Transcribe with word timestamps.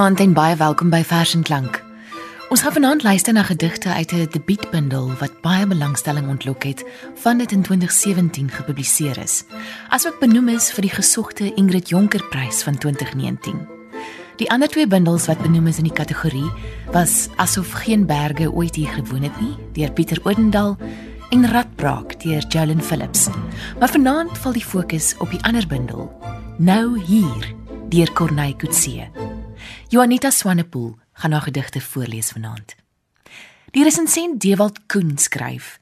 Goeienaand 0.00 0.28
en 0.28 0.32
baie 0.32 0.54
welkom 0.56 0.88
by 0.88 1.02
Vers 1.04 1.34
en 1.36 1.42
Klank. 1.44 1.74
Ons 2.48 2.62
gaan 2.64 2.72
vanaand 2.72 3.02
luister 3.04 3.34
na 3.36 3.42
gedigte 3.44 3.92
uit 3.92 4.12
'n 4.12 4.28
debuutbundel 4.32 5.12
wat 5.20 5.40
baie 5.40 5.66
belangstelling 5.66 6.28
ontlok 6.28 6.62
het 6.62 6.84
van 7.14 7.38
dit 7.38 7.52
in 7.52 7.62
2017 7.62 8.50
gepubliseer 8.50 9.18
is. 9.18 9.44
Asook 9.88 10.18
benoem 10.18 10.48
is 10.48 10.72
vir 10.72 10.82
die 10.82 10.90
gesogte 10.90 11.54
Ingrid 11.54 11.88
Jonker 11.88 12.24
Prys 12.28 12.62
van 12.62 12.78
2019. 12.78 13.68
Die 14.36 14.50
ander 14.50 14.68
twee 14.68 14.86
bundels 14.86 15.26
wat 15.26 15.42
benoem 15.42 15.66
is 15.66 15.78
in 15.78 15.84
die 15.84 15.92
kategorie 15.92 16.50
was 16.92 17.28
Asof 17.36 17.72
geen 17.72 18.06
berge 18.06 18.52
ooit 18.52 18.74
hier 18.74 18.88
gewoon 18.88 19.22
het 19.22 19.40
nie, 19.40 19.56
deur 19.72 19.92
Pieter 19.92 20.20
Odendaal 20.22 20.76
en 21.30 21.50
Radbraak 21.50 22.20
deur 22.22 22.44
Jolyn 22.48 22.82
Phillips. 22.82 23.28
Maar 23.78 23.90
vanaand 23.90 24.38
val 24.38 24.52
die 24.52 24.64
fokus 24.64 25.14
op 25.18 25.30
die 25.30 25.42
ander 25.42 25.66
bundel, 25.66 26.12
Nou 26.56 27.00
hier, 27.00 27.54
deur 27.88 28.12
Corneille 28.12 28.56
Coetzee. 28.56 29.29
Juanita 29.90 30.30
Swanepoel 30.30 30.98
gaan 31.12 31.32
haar 31.32 31.42
gedigte 31.42 31.80
voorlees 31.80 32.30
vanaand. 32.30 32.74
Die 33.70 33.82
resensent 33.82 34.40
Dewald 34.40 34.86
Koen 34.86 35.18
skryf: 35.18 35.80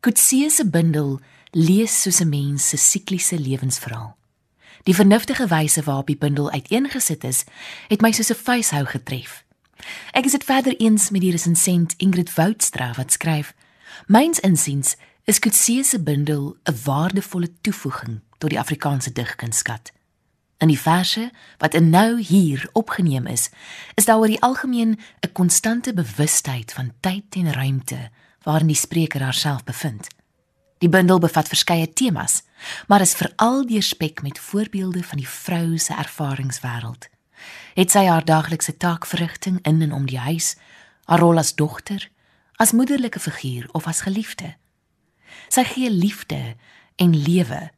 Coetzee 0.00 0.50
se 0.50 0.66
bundel 0.68 1.20
lees 1.50 2.02
soos 2.02 2.20
'n 2.20 2.28
mens 2.28 2.68
se 2.68 2.76
sikliese 2.76 3.38
lewensverhaal. 3.38 4.16
Die 4.82 4.94
vernuftige 4.94 5.46
wyse 5.46 5.82
waarop 5.82 6.06
die 6.06 6.16
bundel 6.16 6.50
uiteengesit 6.50 7.24
is, 7.24 7.44
het 7.88 8.00
my 8.00 8.12
soos 8.12 8.30
'n 8.30 8.42
vuishou 8.44 8.84
getref. 8.84 9.44
Ek 10.12 10.24
is 10.24 10.32
dit 10.32 10.44
verder 10.44 10.76
eens 10.76 11.10
met 11.10 11.20
die 11.20 11.30
resensent 11.30 11.94
Ingrid 11.96 12.34
Woudstra 12.34 12.92
wat 12.92 13.12
skryf: 13.12 13.54
Myns 14.06 14.40
insiens 14.40 14.96
is 15.24 15.38
Coetzee 15.38 15.82
se 15.82 16.02
bundel 16.02 16.56
'n 16.64 16.78
waardevolle 16.84 17.52
toevoeging 17.60 18.20
tot 18.38 18.50
die 18.50 18.60
Afrikaanse 18.60 19.12
digkunskat. 19.12 19.92
In 20.58 20.68
die 20.68 20.80
verse 20.80 21.30
wat 21.58 21.74
in 21.74 21.90
nou 21.90 22.20
hier 22.20 22.68
opgeneem 22.72 23.26
is, 23.26 23.50
is 23.94 24.04
daar 24.04 24.18
oor 24.18 24.32
die 24.32 24.40
algemeen 24.40 24.98
'n 25.20 25.32
konstante 25.32 25.92
bewustheid 25.92 26.72
van 26.72 26.92
tyd 27.00 27.34
en 27.34 27.52
ruimte 27.52 28.10
waarin 28.42 28.66
die 28.66 28.76
spreker 28.76 29.22
haarself 29.22 29.64
bevind. 29.64 30.06
Die 30.78 30.88
bundel 30.88 31.18
bevat 31.18 31.48
verskeie 31.48 31.92
temas, 31.92 32.42
maar 32.86 33.00
is 33.00 33.14
veral 33.14 33.66
deurspek 33.66 34.22
met 34.22 34.38
voorbeelde 34.38 35.02
van 35.02 35.18
die 35.18 35.28
vrou 35.28 35.78
se 35.78 35.94
ervaringswêreld. 35.94 37.08
Het 37.74 37.90
sy 37.90 38.04
haar 38.04 38.24
daaglikse 38.24 38.76
taakverrigting 38.76 39.58
in 39.62 39.82
en 39.82 39.92
om 39.92 40.06
die 40.06 40.18
huis, 40.18 40.56
haar 41.04 41.18
rol 41.18 41.38
as 41.38 41.54
dogter, 41.54 42.10
as 42.56 42.72
moederlike 42.72 43.20
figuur 43.20 43.68
of 43.72 43.86
as 43.86 44.00
geliefde. 44.00 44.56
Sy 45.48 45.64
gee 45.64 45.90
liefde 45.90 46.56
en 46.96 47.16
lewe, 47.16 47.70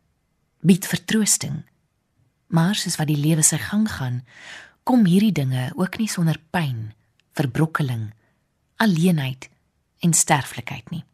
bied 0.60 0.86
vertroosting 0.86 1.64
Maar 2.48 2.74
soos 2.74 2.96
wat 2.96 3.10
die 3.10 3.18
lewe 3.20 3.42
sy 3.44 3.58
gang 3.60 3.84
gaan, 3.90 4.22
kom 4.88 5.04
hierdie 5.04 5.34
dinge 5.36 5.68
ook 5.76 5.98
nie 6.00 6.08
sonder 6.08 6.38
pyn, 6.50 6.92
verbrokkeling, 7.36 8.08
alleenheid 8.76 9.50
en 10.00 10.14
sterflikheid 10.16 10.90
nie. 10.90 11.04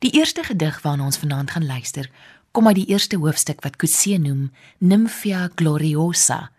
Die 0.00 0.12
eerste 0.16 0.44
gedig 0.46 0.78
waarna 0.84 1.04
ons 1.10 1.18
vanaand 1.18 1.50
gaan 1.50 1.66
luister, 1.66 2.10
kom 2.50 2.66
uit 2.66 2.78
die 2.80 2.88
eerste 2.94 3.18
hoofstuk 3.18 3.60
wat 3.66 3.76
Coetzee 3.76 4.18
noem 4.18 4.50
Nymphia 4.78 5.48
Gloriosa 5.54 6.50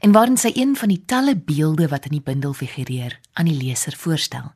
en 0.00 0.12
waarin 0.14 0.38
sy 0.38 0.52
een 0.54 0.76
van 0.78 0.88
die 0.88 1.02
talle 1.10 1.36
beelde 1.36 1.88
wat 1.90 2.06
in 2.06 2.16
die 2.16 2.24
bundel 2.24 2.54
figureer 2.54 3.18
aan 3.34 3.50
die 3.50 3.58
leser 3.58 3.96
voorstel. 3.98 4.52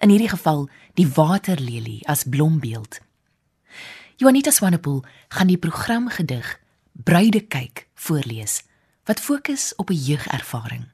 In 0.00 0.10
hierdie 0.10 0.32
geval 0.32 0.66
die 0.98 1.06
waterlelie 1.06 2.00
as 2.08 2.24
blombeeld. 2.24 3.00
Juanita 4.16 4.50
Swanepoel 4.50 5.02
gaan 5.28 5.52
die 5.52 5.60
program 5.60 6.08
gedig 6.08 6.56
Bruide 7.04 7.42
kyk 7.44 7.88
voorlees 7.94 8.62
wat 9.04 9.20
fokus 9.20 9.74
op 9.76 9.90
'n 9.90 9.94
jeugervaring. 9.94 10.88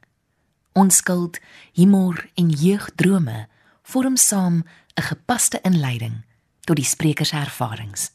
Onskuld, 0.72 1.38
humor 1.72 2.30
en 2.34 2.48
jeugdrome 2.48 3.48
vorm 3.82 4.16
saam 4.16 4.64
'n 4.94 5.02
gepaste 5.02 5.58
inleiding 5.62 6.24
tot 6.60 6.76
die 6.76 6.84
spreker 6.84 7.26
se 7.26 7.36
ervarings. 7.36 8.10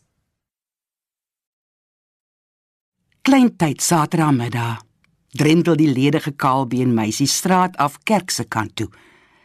Kleintyd 3.22 3.82
Saterdagmiddag 3.82 4.82
drendel 5.28 5.76
die 5.76 5.92
ledige 5.92 6.32
kaalbeen 6.32 6.94
meisie 6.94 7.28
straat 7.28 7.78
af 7.78 7.98
kerk 8.04 8.30
se 8.30 8.44
kant 8.44 8.76
toe 8.76 8.90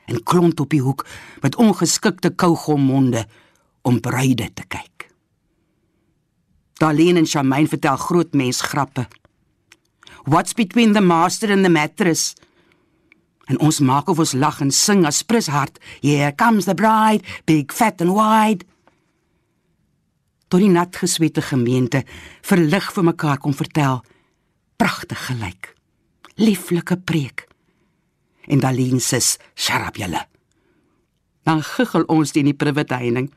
en 0.05 0.23
klont 0.23 0.61
op 0.61 0.71
die 0.71 0.83
hoek 0.83 1.07
met 1.41 1.57
ongeskikte 1.57 2.31
kougommonde 2.31 3.27
om 3.83 4.01
bruide 4.01 4.53
te 4.55 4.65
kyk. 4.67 4.92
Darlene 6.83 7.23
en 7.23 7.27
Charmaine 7.27 7.71
vertel 7.71 7.97
groot 7.97 8.33
mens 8.35 8.61
grappe. 8.61 9.07
What's 10.25 10.53
between 10.53 10.93
the 10.93 11.01
master 11.01 11.51
and 11.51 11.63
the 11.63 11.71
mattress? 11.71 12.35
En 13.47 13.61
ons 13.63 13.79
maak 13.79 14.09
of 14.11 14.19
ons 14.19 14.33
lag 14.35 14.59
en 14.61 14.71
sing 14.75 15.05
as 15.07 15.23
prins 15.23 15.47
hart. 15.47 15.79
Here 16.01 16.33
comes 16.35 16.67
the 16.67 16.75
bride, 16.75 17.23
big 17.47 17.73
fat 17.73 18.03
and 18.03 18.15
wide. 18.17 18.67
Tot 20.51 20.63
die 20.63 20.71
nat 20.71 20.99
geswette 20.99 21.43
gemeente 21.43 22.03
verlig 22.43 22.91
vir 22.97 23.07
mekaar 23.13 23.39
kom 23.39 23.55
vertel. 23.55 24.03
Pragtig 24.77 25.23
gelyk. 25.29 25.71
Lieflike 26.35 26.99
preek. 27.07 27.47
En 28.51 28.59
Darlene 28.59 29.01
sê, 29.01 29.21
"Shut 29.55 29.87
up 29.87 29.97
julle." 29.97 30.27
Dan 31.45 31.63
giggel 31.63 32.03
ons 32.03 32.31
teen 32.31 32.45
die 32.45 32.55
private 32.55 32.95
heining 32.95 33.31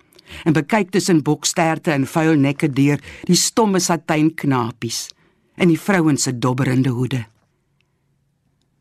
en 0.44 0.54
bekyk 0.54 0.92
tussen 0.92 1.24
boksterte 1.24 1.92
en 1.92 2.08
vuil 2.08 2.36
nekke 2.40 2.70
deur 2.70 3.02
die 3.26 3.38
stomme 3.40 3.80
satynknapies 3.80 5.08
en 5.56 5.72
die 5.72 5.80
vrouens 5.80 6.28
se 6.28 6.34
dobberende 6.40 6.90
hoede. 6.90 7.26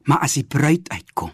Maar 0.05 0.27
as 0.27 0.37
die 0.37 0.44
bruid 0.44 0.88
uitkom, 0.93 1.32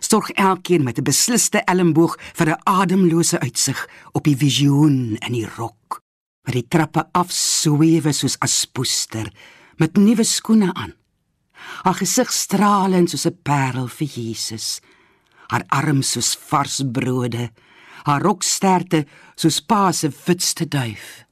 sorg 0.00 0.30
elkeen 0.30 0.84
met 0.84 0.98
'n 0.98 1.04
besliste 1.04 1.64
elmboog 1.64 2.16
vir 2.34 2.48
'n 2.48 2.60
ademlose 2.64 3.40
uitsig 3.40 3.88
op 4.12 4.24
die 4.24 4.36
visioen 4.36 5.16
in 5.16 5.32
die 5.32 5.48
rok, 5.56 6.00
wat 6.44 6.54
die 6.54 6.68
trappe 6.68 7.08
afsweef 7.12 8.06
soos 8.14 8.38
aspoester 8.38 9.32
met 9.76 9.96
nuwe 9.96 10.24
skoene 10.24 10.74
aan. 10.74 10.94
Haar 11.82 11.94
gesig 11.94 12.32
stralend 12.32 13.10
soos 13.10 13.26
'n 13.26 13.38
parel 13.42 13.88
vir 13.88 14.06
Jesus, 14.06 14.80
haar 15.46 15.64
arms 15.68 16.10
soos 16.10 16.36
vars 16.36 16.82
brode 16.92 17.50
haar 18.02 18.22
roksterte 18.22 19.04
soos 19.34 19.60
pa 19.60 19.92
se 19.92 20.10
witste 20.26 20.68
duif. 20.68 21.24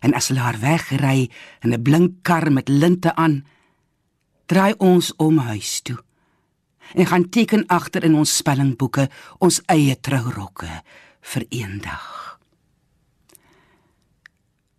En 0.00 0.14
as 0.16 0.28
hulle 0.28 0.40
haar 0.40 0.60
wegry 0.60 1.30
in 1.60 1.72
'n 1.72 1.82
blink 1.82 2.22
kar 2.22 2.52
met 2.52 2.68
linte 2.68 3.14
aan, 3.14 3.44
draai 4.46 4.74
ons 4.78 5.16
om 5.16 5.38
huis 5.38 5.80
toe. 5.80 5.98
En 6.94 7.06
gaan 7.06 7.28
teken 7.28 7.66
agter 7.66 8.04
in 8.04 8.14
ons 8.14 8.36
spellingboeke 8.36 9.10
ons 9.38 9.60
eie 9.66 10.00
trourokke 10.00 10.82
vir 11.20 11.44
eendag. 11.48 12.38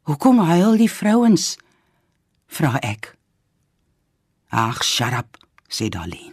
Hoekom 0.02 0.40
huil 0.40 0.78
die 0.78 0.92
vrouens? 0.92 1.58
vra 2.52 2.76
ek. 2.84 3.16
Ag, 4.50 4.84
shut 4.84 5.16
up, 5.16 5.38
sê 5.72 5.88
Darlene. 5.88 6.31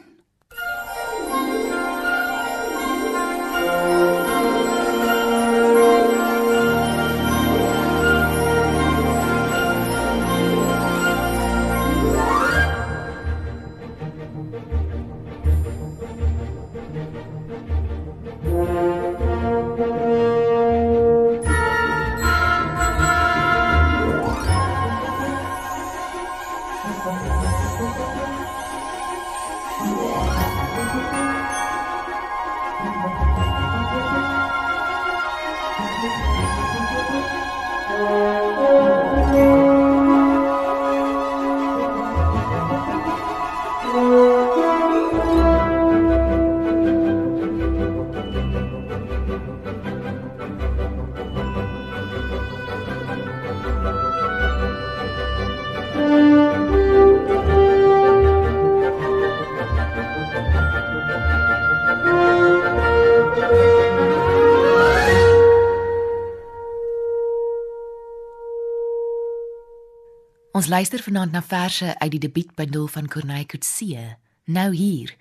Ons 70.59 70.67
luister 70.67 70.99
vanaand 70.99 71.31
na 71.31 71.39
verse 71.43 71.87
uit 71.99 72.11
die 72.11 72.19
debietbundel 72.19 72.89
van 72.91 73.07
Corneille 73.07 73.47
Coetzee, 73.47 74.17
Nou 74.45 74.75
hier, 74.75 75.13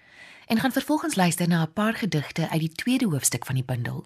en 0.48 0.58
gaan 0.60 0.72
vervolgens 0.72 1.16
luister 1.16 1.48
na 1.48 1.62
'n 1.62 1.74
paar 1.74 1.94
gedigte 1.94 2.50
uit 2.50 2.60
die 2.60 2.72
tweede 2.72 3.06
hoofstuk 3.06 3.46
van 3.46 3.56
die 3.56 3.64
bundel. 3.64 4.06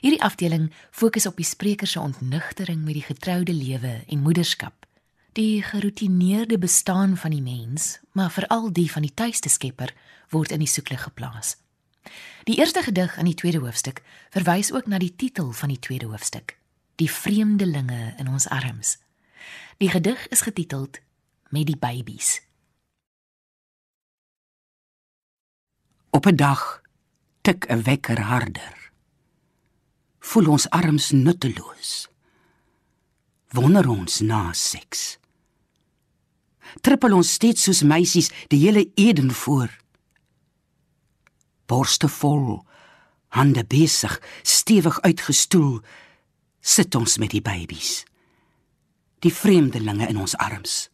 Hierdie 0.00 0.22
afdeling 0.22 0.72
fokus 0.90 1.26
op 1.26 1.36
die 1.36 1.44
spreker 1.44 1.86
se 1.86 2.00
ontnugtering 2.00 2.84
met 2.84 2.94
die 2.94 3.02
getroude 3.02 3.52
lewe 3.52 4.04
en 4.06 4.18
moederskap, 4.18 4.86
die 5.32 5.62
geroutineerde 5.62 6.58
bestaan 6.58 7.16
van 7.16 7.30
die 7.30 7.42
mens, 7.42 7.98
maar 8.12 8.30
veral 8.30 8.72
die 8.72 8.92
van 8.92 9.02
die 9.02 9.14
tuiste 9.14 9.48
skepper 9.48 9.94
word 10.28 10.50
in 10.50 10.58
die 10.58 10.68
soeklig 10.68 11.02
geplaas. 11.02 11.56
Die 12.44 12.58
eerste 12.58 12.82
gedig 12.82 13.16
in 13.16 13.24
die 13.24 13.34
tweede 13.34 13.58
hoofstuk 13.58 14.02
verwys 14.30 14.72
ook 14.72 14.86
na 14.86 14.98
die 14.98 15.16
titel 15.16 15.52
van 15.52 15.68
die 15.68 15.78
tweede 15.78 16.06
hoofstuk, 16.06 16.58
Die 16.94 17.10
vreemdelinge 17.10 18.14
in 18.18 18.28
ons 18.28 18.48
arms. 18.48 18.98
Die 19.76 19.88
gedig 19.88 20.28
is 20.28 20.40
getiteld 20.40 21.00
Met 21.50 21.66
die 21.66 21.76
babies. 21.76 22.42
Op 26.10 26.26
'n 26.26 26.36
dag 26.36 26.82
tik 27.40 27.66
'n 27.68 27.82
wekker 27.82 28.20
harder. 28.20 28.90
Voel 30.18 30.46
ons 30.46 30.68
arms 30.68 31.10
nutteloos. 31.10 32.08
Wonder 33.48 33.88
ons 33.88 34.20
na 34.20 34.52
seks. 34.52 35.18
Trippel 36.80 37.14
ons 37.14 37.32
steeds 37.32 37.62
soos 37.62 37.82
meisies 37.82 38.30
die 38.46 38.66
hele 38.66 38.90
Eden 38.94 39.30
voor. 39.30 39.78
Borste 41.66 42.08
vol, 42.08 42.66
hande 43.28 43.64
besig, 43.64 44.22
stewig 44.42 45.00
uitgestoel, 45.00 45.80
sit 46.60 46.94
ons 46.94 47.18
met 47.18 47.30
die 47.30 47.42
babies 47.42 48.09
die 49.20 49.32
vreemdelinge 49.32 50.08
in 50.08 50.18
ons 50.20 50.36
arms. 50.40 50.88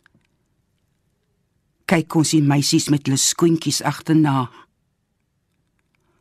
Kyk 1.86 2.16
ons 2.18 2.32
die 2.34 2.42
meisies 2.42 2.88
met 2.90 3.06
hulle 3.06 3.20
skoentjies 3.20 3.82
agterna. 3.86 4.48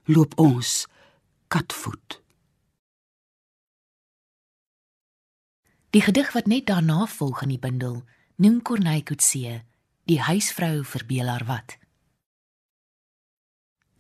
Loop 0.06 0.38
ons 0.38 0.84
katvoet. 1.50 2.20
Die 5.96 6.04
gedig 6.04 6.34
wat 6.36 6.50
net 6.52 6.68
daarna 6.70 7.08
volg 7.08 7.42
in 7.46 7.56
die 7.56 7.62
bundel, 7.62 8.04
noem 8.36 8.60
Corneille 8.62 9.06
Coetzee 9.08 9.64
die 10.06 10.20
huisvrou 10.22 10.84
verbeel 10.86 11.32
haar 11.32 11.46
wat. 11.48 11.78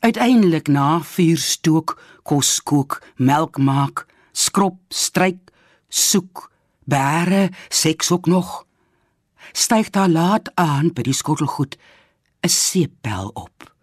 Uiteindelik 0.06 0.68
na 0.70 1.00
vuur 1.02 1.40
stook, 1.42 1.96
kos 2.22 2.60
kook, 2.62 3.00
melk 3.18 3.58
maak, 3.58 4.06
skrob, 4.38 4.78
stryk, 4.94 5.50
soek 5.90 6.52
Bære 6.86 7.50
seks 7.70 8.12
ook 8.12 8.26
nog. 8.26 8.66
Styg 9.52 9.90
daar 9.90 10.10
laat 10.10 10.52
aan 10.56 10.94
by 10.94 11.02
die 11.02 11.14
skottelgoed 11.14 11.78
'n 12.46 12.50
seepbel 12.50 13.28
op. 13.34 13.74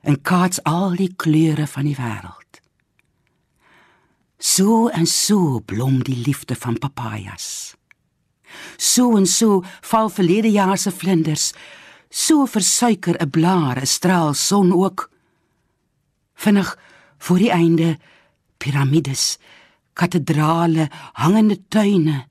En 0.00 0.22
kaats 0.22 0.62
al 0.62 0.96
die 0.96 1.12
kleure 1.16 1.66
van 1.66 1.84
die 1.84 1.96
wêreld. 1.96 2.60
So 4.38 4.88
en 4.88 5.06
so 5.06 5.60
blom 5.60 6.02
die 6.02 6.16
liefde 6.16 6.54
van 6.54 6.78
papajas. 6.78 7.74
So 8.76 9.16
en 9.16 9.26
so 9.26 9.62
val 9.80 10.08
verlede 10.08 10.50
jaar 10.50 10.78
se 10.78 10.90
vlinders. 10.90 11.52
So 12.08 12.46
versuiker 12.46 13.16
'n 13.22 13.30
blaar 13.30 13.80
'n 13.80 13.86
straal 13.86 14.34
son 14.34 14.72
ook. 14.72 15.10
Vinnig 16.34 16.78
voor 17.18 17.38
die 17.38 17.50
einde 17.50 17.98
piramides 18.56 19.38
kathedrale, 19.92 20.88
hangende 21.18 21.58
tuine, 21.68 22.26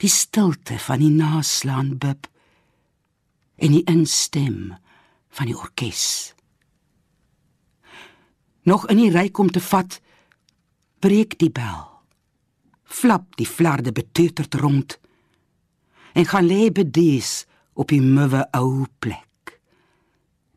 die 0.00 0.10
stilte 0.12 0.78
van 0.78 1.00
die 1.00 1.12
naslaan 1.12 1.96
bib 2.00 2.28
en 3.56 3.72
die 3.72 3.84
instem 3.88 4.74
van 5.32 5.48
die 5.48 5.56
orkes. 5.56 6.34
Nog 8.66 8.88
in 8.90 9.00
die 9.00 9.12
ry 9.14 9.28
kom 9.30 9.48
te 9.52 9.62
vat, 9.62 10.00
breek 11.00 11.38
die 11.40 11.52
bel. 11.54 11.84
Flap 12.84 13.36
die 13.38 13.48
flarde 13.48 13.92
beteuterd 13.94 14.54
rond 14.60 14.98
en 16.16 16.24
gaan 16.24 16.48
lê 16.48 16.70
bedes 16.72 17.44
op 17.76 17.92
die 17.92 18.00
muwe 18.00 18.46
ou 18.56 18.86
plek. 18.98 19.58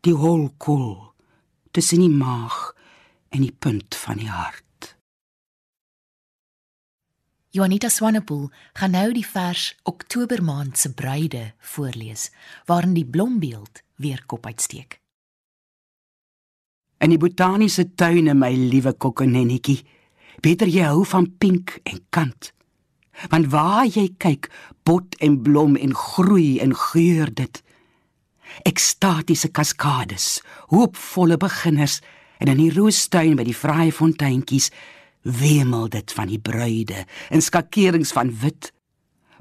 Die 0.00 0.16
holkol 0.16 1.12
tussen 1.76 2.00
die 2.00 2.12
maag 2.12 2.72
en 3.30 3.44
die 3.44 3.52
punt 3.52 3.94
van 3.94 4.22
die 4.22 4.30
hart. 4.32 4.69
Juanita 7.50 7.88
Swanepoel 7.88 8.44
gaan 8.78 8.92
nou 8.94 9.08
die 9.10 9.26
vers 9.26 9.72
Oktobermaand 9.82 10.78
se 10.78 10.92
bruide 10.94 11.48
voorlees 11.72 12.28
waarin 12.70 12.92
die 12.94 13.06
blombeeld 13.06 13.80
weer 13.98 14.22
kop 14.26 14.46
uitsteek. 14.46 15.00
In 17.02 17.10
die 17.10 17.18
botaniese 17.18 17.88
tuine 17.98 18.36
my 18.38 18.52
liewe 18.54 18.92
kokkenennetjie, 18.92 19.80
beter 20.46 20.70
jy 20.70 20.86
hou 20.92 21.02
van 21.10 21.26
pink 21.42 21.80
en 21.90 21.98
kant. 22.14 22.52
Want 23.34 23.50
waar 23.50 23.90
jy 23.90 24.06
kyk, 24.22 24.46
bot 24.86 25.18
en 25.18 25.40
blom 25.42 25.74
en 25.74 25.96
groei 25.96 26.60
en 26.62 26.76
geur 26.76 27.34
dit. 27.34 27.62
Ekstatiese 28.62 29.50
kaskades, 29.50 30.38
hoopvolle 30.70 31.40
beginners 31.40 31.98
en 32.38 32.54
in 32.54 32.62
die 32.62 32.70
roostuin 32.78 33.34
by 33.34 33.48
die 33.50 33.58
fraaie 33.58 33.90
fonteintjies 33.90 34.70
wemel 35.22 35.88
dit 35.88 36.12
van 36.12 36.26
die 36.26 36.38
bruide 36.38 37.04
in 37.28 37.42
skakerings 37.42 38.12
van 38.12 38.32
wit 38.40 38.72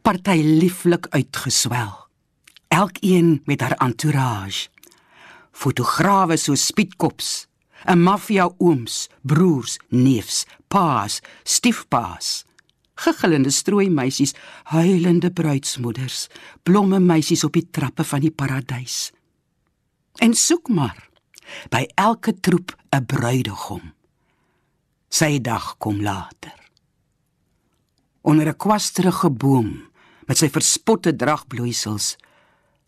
party 0.02 0.42
lieflik 0.44 1.08
uitgeswel 1.10 2.08
elkeen 2.70 3.42
met 3.46 3.62
haar 3.62 3.78
entourage. 3.78 4.68
Fotograwe 5.52 6.38
so 6.38 6.56
spietkops 6.56 7.48
'n 7.86 8.00
maffia 8.04 8.52
ooms 8.58 9.10
broers 9.22 9.80
neefs 9.90 10.46
paas 10.68 11.20
stiefpaas 11.44 12.46
gegillende 12.96 13.50
strooi 13.50 13.90
meisies 13.90 14.34
huilende 14.64 15.32
bruidsmoeders 15.32 16.28
blomme 16.64 17.00
meisies 17.00 17.44
op 17.44 17.54
die 17.54 17.68
trappe 17.72 18.04
van 18.04 18.20
die 18.20 18.32
paradys. 18.32 19.12
En 20.16 20.34
soek 20.34 20.68
maar 20.68 21.10
by 21.70 21.88
elke 21.96 22.40
troep 22.40 22.76
'n 22.96 23.06
bruidegom 23.06 23.94
Sy 25.10 25.40
dag 25.42 25.76
kom 25.82 26.02
later. 26.06 26.54
Onder 28.22 28.48
'n 28.48 28.58
kwasterige 28.58 29.32
boom 29.32 29.90
met 30.28 30.38
sy 30.38 30.50
verspotte 30.50 31.16
dragbloeisels, 31.16 32.16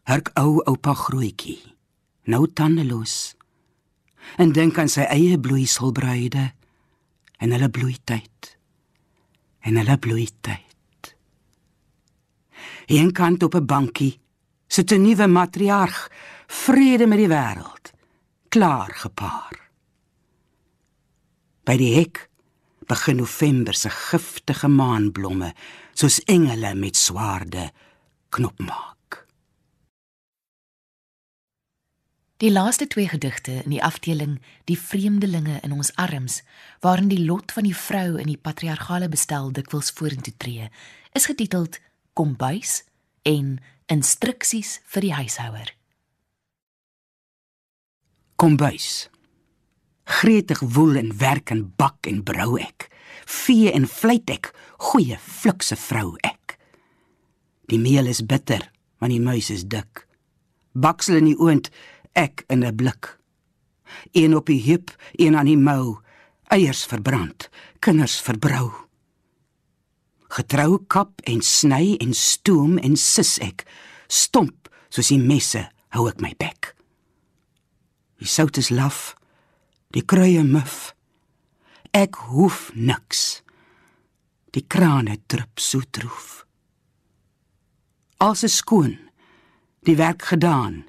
hurk 0.03 0.29
ou 0.37 0.61
oupa 0.65 0.93
grootjie, 0.93 1.75
nou 2.23 2.47
tandeloos. 2.53 3.35
En 4.37 4.51
dink 4.51 4.77
aan 4.77 4.89
sy 4.89 5.01
eie 5.01 5.39
bloeiselbruide 5.39 6.53
en 7.37 7.51
hulle 7.51 7.69
bloeityd. 7.69 8.57
En 9.59 9.75
hulle 9.75 9.97
bloeityd. 9.97 11.15
Eenkant 12.85 13.43
op 13.43 13.55
'n 13.55 13.65
bankie 13.65 14.19
sit 14.67 14.91
'n 14.91 15.01
nuwe 15.01 15.27
matriarg, 15.27 16.11
vrede 16.47 17.07
met 17.07 17.17
die 17.17 17.27
wêreld, 17.27 17.91
klaar 18.49 18.91
gepaar. 18.93 19.70
By 21.63 21.77
die 21.77 21.93
hek 21.93 22.27
begin 22.89 23.21
November 23.21 23.77
se 23.77 23.89
giftige 23.93 24.67
maanblomme 24.67 25.51
soos 25.93 26.19
engele 26.25 26.73
met 26.75 26.97
swaarde 26.97 27.69
knop 28.33 28.57
maak. 28.65 29.27
Die 32.41 32.49
laaste 32.49 32.87
twee 32.87 33.05
gedigte 33.05 33.59
in 33.61 33.69
die 33.75 33.83
afdeling 33.83 34.39
Die 34.65 34.77
vreemdelinge 34.79 35.59
in 35.61 35.75
ons 35.75 35.93
arms 36.01 36.41
waarin 36.81 37.11
die 37.11 37.21
lot 37.21 37.53
van 37.53 37.69
die 37.69 37.77
vrou 37.77 38.17
in 38.17 38.31
die 38.31 38.39
patriargale 38.41 39.09
bestel 39.09 39.51
dikwels 39.53 39.93
vorentoe 39.93 40.33
tree, 40.37 40.71
is 41.13 41.29
getiteld 41.29 41.77
Kombuis 42.17 42.81
en 43.21 43.59
Instruksies 43.85 44.79
vir 44.89 45.05
die 45.05 45.13
huishouer. 45.13 45.75
Kombuis 48.41 49.11
Gretig 50.11 50.59
woel 50.59 50.97
en 50.99 51.13
werk 51.17 51.53
en 51.53 51.63
bak 51.79 52.07
en 52.09 52.23
brou 52.27 52.57
ek. 52.59 52.89
Vee 53.25 53.71
en 53.71 53.87
vleit 53.87 54.29
ek, 54.33 54.51
goeie 54.91 55.17
flikse 55.21 55.77
vrou 55.79 56.17
ek. 56.27 56.57
Die 57.71 57.79
meel 57.79 58.09
is 58.11 58.23
bitter, 58.25 58.65
want 58.99 59.13
die 59.13 59.23
muis 59.23 59.49
is 59.53 59.63
dik. 59.63 60.05
Baksel 60.75 61.21
in 61.21 61.31
die 61.31 61.39
oond, 61.39 61.69
ek 62.13 62.43
in 62.49 62.65
'n 62.65 62.75
blik. 62.75 63.17
Een 64.11 64.35
op 64.35 64.45
die 64.45 64.61
heup, 64.63 64.91
een 65.15 65.35
aan 65.35 65.45
die 65.45 65.57
mou, 65.57 65.99
eiers 66.51 66.85
verbrand, 66.85 67.49
kinders 67.79 68.19
verbrou. 68.21 68.71
Getrou 70.29 70.79
kap 70.87 71.21
en 71.23 71.41
sny 71.41 71.95
en 71.99 72.13
stoom 72.13 72.77
en 72.77 72.95
sis 72.95 73.37
ek, 73.39 73.65
stomp 74.07 74.69
soos 74.89 75.07
die 75.07 75.19
messe 75.19 75.69
hou 75.89 76.07
ek 76.09 76.21
my 76.21 76.33
bek. 76.37 76.75
Die 78.19 78.27
sout 78.27 78.57
is 78.57 78.69
laf, 78.69 79.15
die 79.95 80.03
kruie 80.05 80.43
muf. 80.43 80.93
Ek 81.91 82.15
hoef 82.31 82.69
niks. 82.75 83.41
Die 84.55 84.63
krane 84.67 85.17
drup 85.31 85.59
so 85.59 85.83
droef. 85.91 86.45
Alles 88.21 88.43
is 88.47 88.57
skoon. 88.61 88.97
Die 89.87 89.97
werk 89.97 90.23
gedaan. 90.31 90.85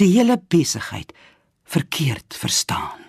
Die 0.00 0.10
hele 0.16 0.38
besigheid 0.38 1.12
verkeerd 1.64 2.34
verstaan. 2.34 3.02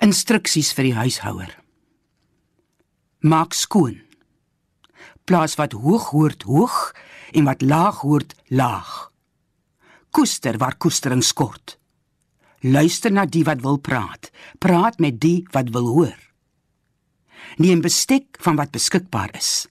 Instruksies 0.00 0.72
vir 0.76 0.90
die 0.90 0.96
huishouer. 0.96 1.52
Maak 3.24 3.56
skoon. 3.56 3.98
Plaas 5.26 5.56
wat 5.58 5.74
hoog 5.74 6.12
hoort 6.14 6.46
hoog 6.46 6.76
en 7.32 7.48
wat 7.48 7.64
laag 7.64 8.04
hoort 8.04 8.36
laag. 8.48 9.10
Koester 10.16 10.56
waar 10.56 10.78
koestering 10.80 11.20
skort. 11.24 11.74
Luister 12.64 13.12
na 13.12 13.26
die 13.28 13.42
wat 13.44 13.60
wil 13.60 13.76
praat. 13.76 14.30
Praat 14.58 14.96
met 14.98 15.18
die 15.20 15.42
wat 15.52 15.68
wil 15.74 15.90
hoor. 15.92 16.16
Neem 17.60 17.82
bestek 17.84 18.38
van 18.40 18.56
wat 18.56 18.72
beskikbaar 18.72 19.34
is. 19.36 19.66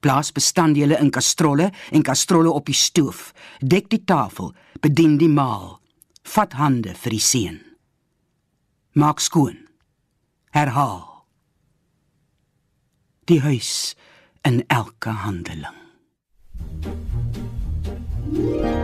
Plaas 0.00 0.32
bestanddele 0.32 0.96
in 0.96 1.12
kastrolle 1.12 1.68
en 1.92 2.02
kastrolle 2.02 2.48
op 2.48 2.66
die 2.66 2.76
stoof. 2.76 3.34
Dek 3.60 3.92
die 3.92 4.00
tafel, 4.08 4.54
bedien 4.80 5.18
die 5.20 5.28
maal. 5.28 5.82
Vat 6.24 6.56
hande 6.56 6.96
vir 6.96 7.18
die 7.18 7.20
seun. 7.20 7.60
Maak 8.96 9.20
skoon. 9.20 9.66
Herhaal. 10.56 11.26
Die 13.28 13.42
huis 13.44 13.92
in 14.48 14.64
elke 14.68 15.12
handeling. 15.26 15.76
thank 18.32 18.81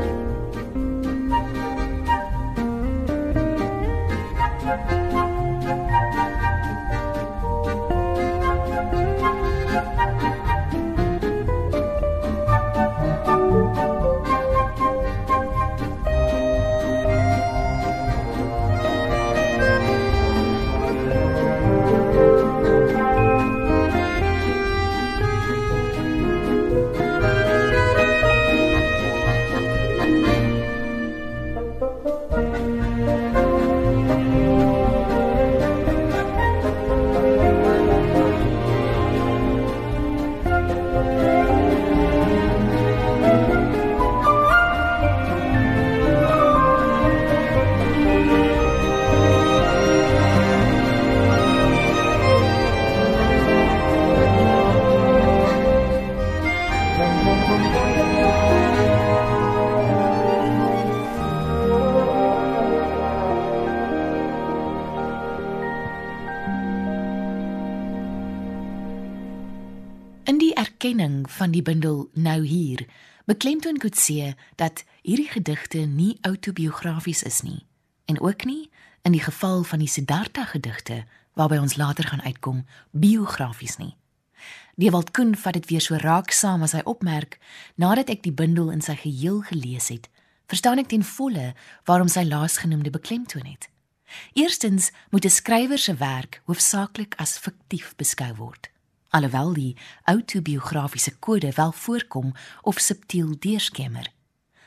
van 71.48 71.56
die 71.56 71.62
bundel 71.62 72.10
Nou 72.12 72.44
hier 72.44 72.84
beklemtoon 73.24 73.78
Kutse 73.80 74.34
dat 74.60 74.84
hierdie 75.02 75.30
gedigte 75.32 75.78
nie 75.78 76.18
autobiografies 76.20 77.22
is 77.22 77.40
nie 77.40 77.64
en 78.04 78.20
ook 78.20 78.44
nie 78.44 78.68
in 79.02 79.16
die 79.16 79.22
geval 79.24 79.64
van 79.64 79.80
die 79.80 79.88
Siddhartha 79.88 80.44
gedigte 80.44 81.06
waarby 81.40 81.56
ons 81.56 81.78
later 81.80 82.04
gaan 82.04 82.20
uitkom 82.22 82.66
biografies 82.92 83.78
nie. 83.80 83.94
Die 84.76 84.90
Waldkun 84.92 85.36
vat 85.40 85.56
dit 85.56 85.70
weer 85.72 85.80
so 85.80 85.96
raaksaam 85.96 86.68
as 86.68 86.76
hy 86.76 86.84
opmerk 86.84 87.38
nadat 87.80 88.12
ek 88.12 88.26
die 88.28 88.36
bundel 88.36 88.68
in 88.68 88.84
sy 88.84 88.98
geheel 89.00 89.40
gelees 89.48 89.88
het, 89.88 90.12
verstaan 90.52 90.84
ek 90.84 90.92
ten 90.92 91.06
volle 91.16 91.54
waarom 91.88 92.12
sy 92.12 92.28
laasgenoemde 92.28 92.92
beklemtoon 92.92 93.48
het. 93.48 93.70
Eerstens 94.36 94.92
moet 95.08 95.24
'n 95.24 95.38
skrywer 95.40 95.78
se 95.78 95.94
werk 95.94 96.42
hoofsaaklik 96.44 97.16
as 97.16 97.38
fiktief 97.38 97.96
beskou 97.96 98.34
word 98.36 98.68
alhoewel 99.08 99.52
die 99.52 99.76
autobiografiese 100.04 101.16
kode 101.18 101.52
wel 101.52 101.72
voorkom 101.72 102.34
of 102.62 102.78
subtiel 102.78 103.34
deurskemer. 103.38 104.12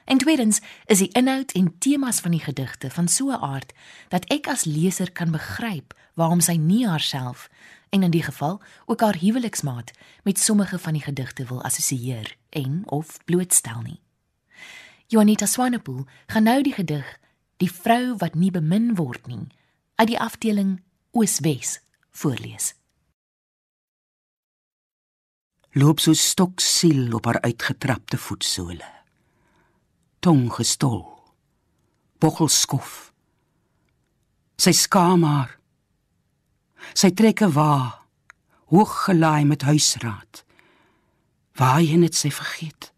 En 0.06 0.18
tweedens 0.18 0.60
is 0.86 0.98
die 0.98 1.12
inhoud 1.12 1.52
en 1.52 1.78
temas 1.78 2.20
van 2.20 2.32
die 2.32 2.44
gedigte 2.44 2.90
van 2.90 3.08
so 3.08 3.30
'n 3.30 3.42
aard 3.42 3.74
dat 4.08 4.26
ek 4.26 4.48
as 4.48 4.64
leser 4.64 5.12
kan 5.12 5.32
begryp 5.32 5.94
waarom 6.14 6.42
sy 6.42 6.56
nie 6.56 6.88
haarself 6.88 7.50
en 7.90 8.04
in 8.04 8.12
die 8.12 8.24
geval 8.24 8.62
ook 8.86 9.02
haar 9.02 9.18
huweliksmaat 9.18 9.92
met 10.24 10.40
sommige 10.40 10.80
van 10.80 10.94
die 10.94 11.02
gedigte 11.02 11.46
wil 11.46 11.64
assosieer 11.64 12.36
en 12.50 12.84
of 12.86 13.18
blootstel 13.26 13.82
nie. 13.82 14.00
Juanita 15.08 15.46
Swanepoel 15.46 16.06
gaan 16.28 16.44
nou 16.44 16.62
die 16.62 16.74
gedig 16.74 17.20
Die 17.58 17.72
vrou 17.72 18.16
wat 18.18 18.34
nie 18.36 18.52
bemin 18.52 18.96
word 18.96 19.28
nie 19.28 19.48
uit 19.96 20.08
die 20.08 20.20
afdeling 20.20 20.82
Ooswes 21.12 21.82
voorlees 22.10 22.74
loop 25.74 26.00
so 26.00 26.14
stoksiel 26.14 27.14
op 27.16 27.26
haar 27.26 27.42
uitgetrapte 27.42 28.18
voetsole. 28.18 28.88
Tong 30.20 30.50
gestol. 30.54 31.06
Bochel 32.20 32.52
skof. 32.52 33.14
Sy 34.60 34.74
skaam 34.76 35.24
haar. 35.24 35.58
Sy 36.94 37.12
trek 37.12 37.42
'n 37.42 37.54
wa, 37.54 38.04
hoog 38.68 38.94
gelaai 39.06 39.46
met 39.46 39.62
huisraad. 39.62 40.44
Waarheen 41.56 42.04
het 42.04 42.16
sy 42.16 42.30
vergeet? 42.32 42.92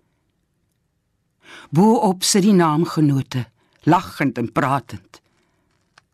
Bo 1.70 1.94
op 1.96 2.24
sit 2.24 2.42
die 2.42 2.54
naamgenote, 2.54 3.46
lagend 3.84 4.38
en 4.38 4.52
pratend. 4.52 5.22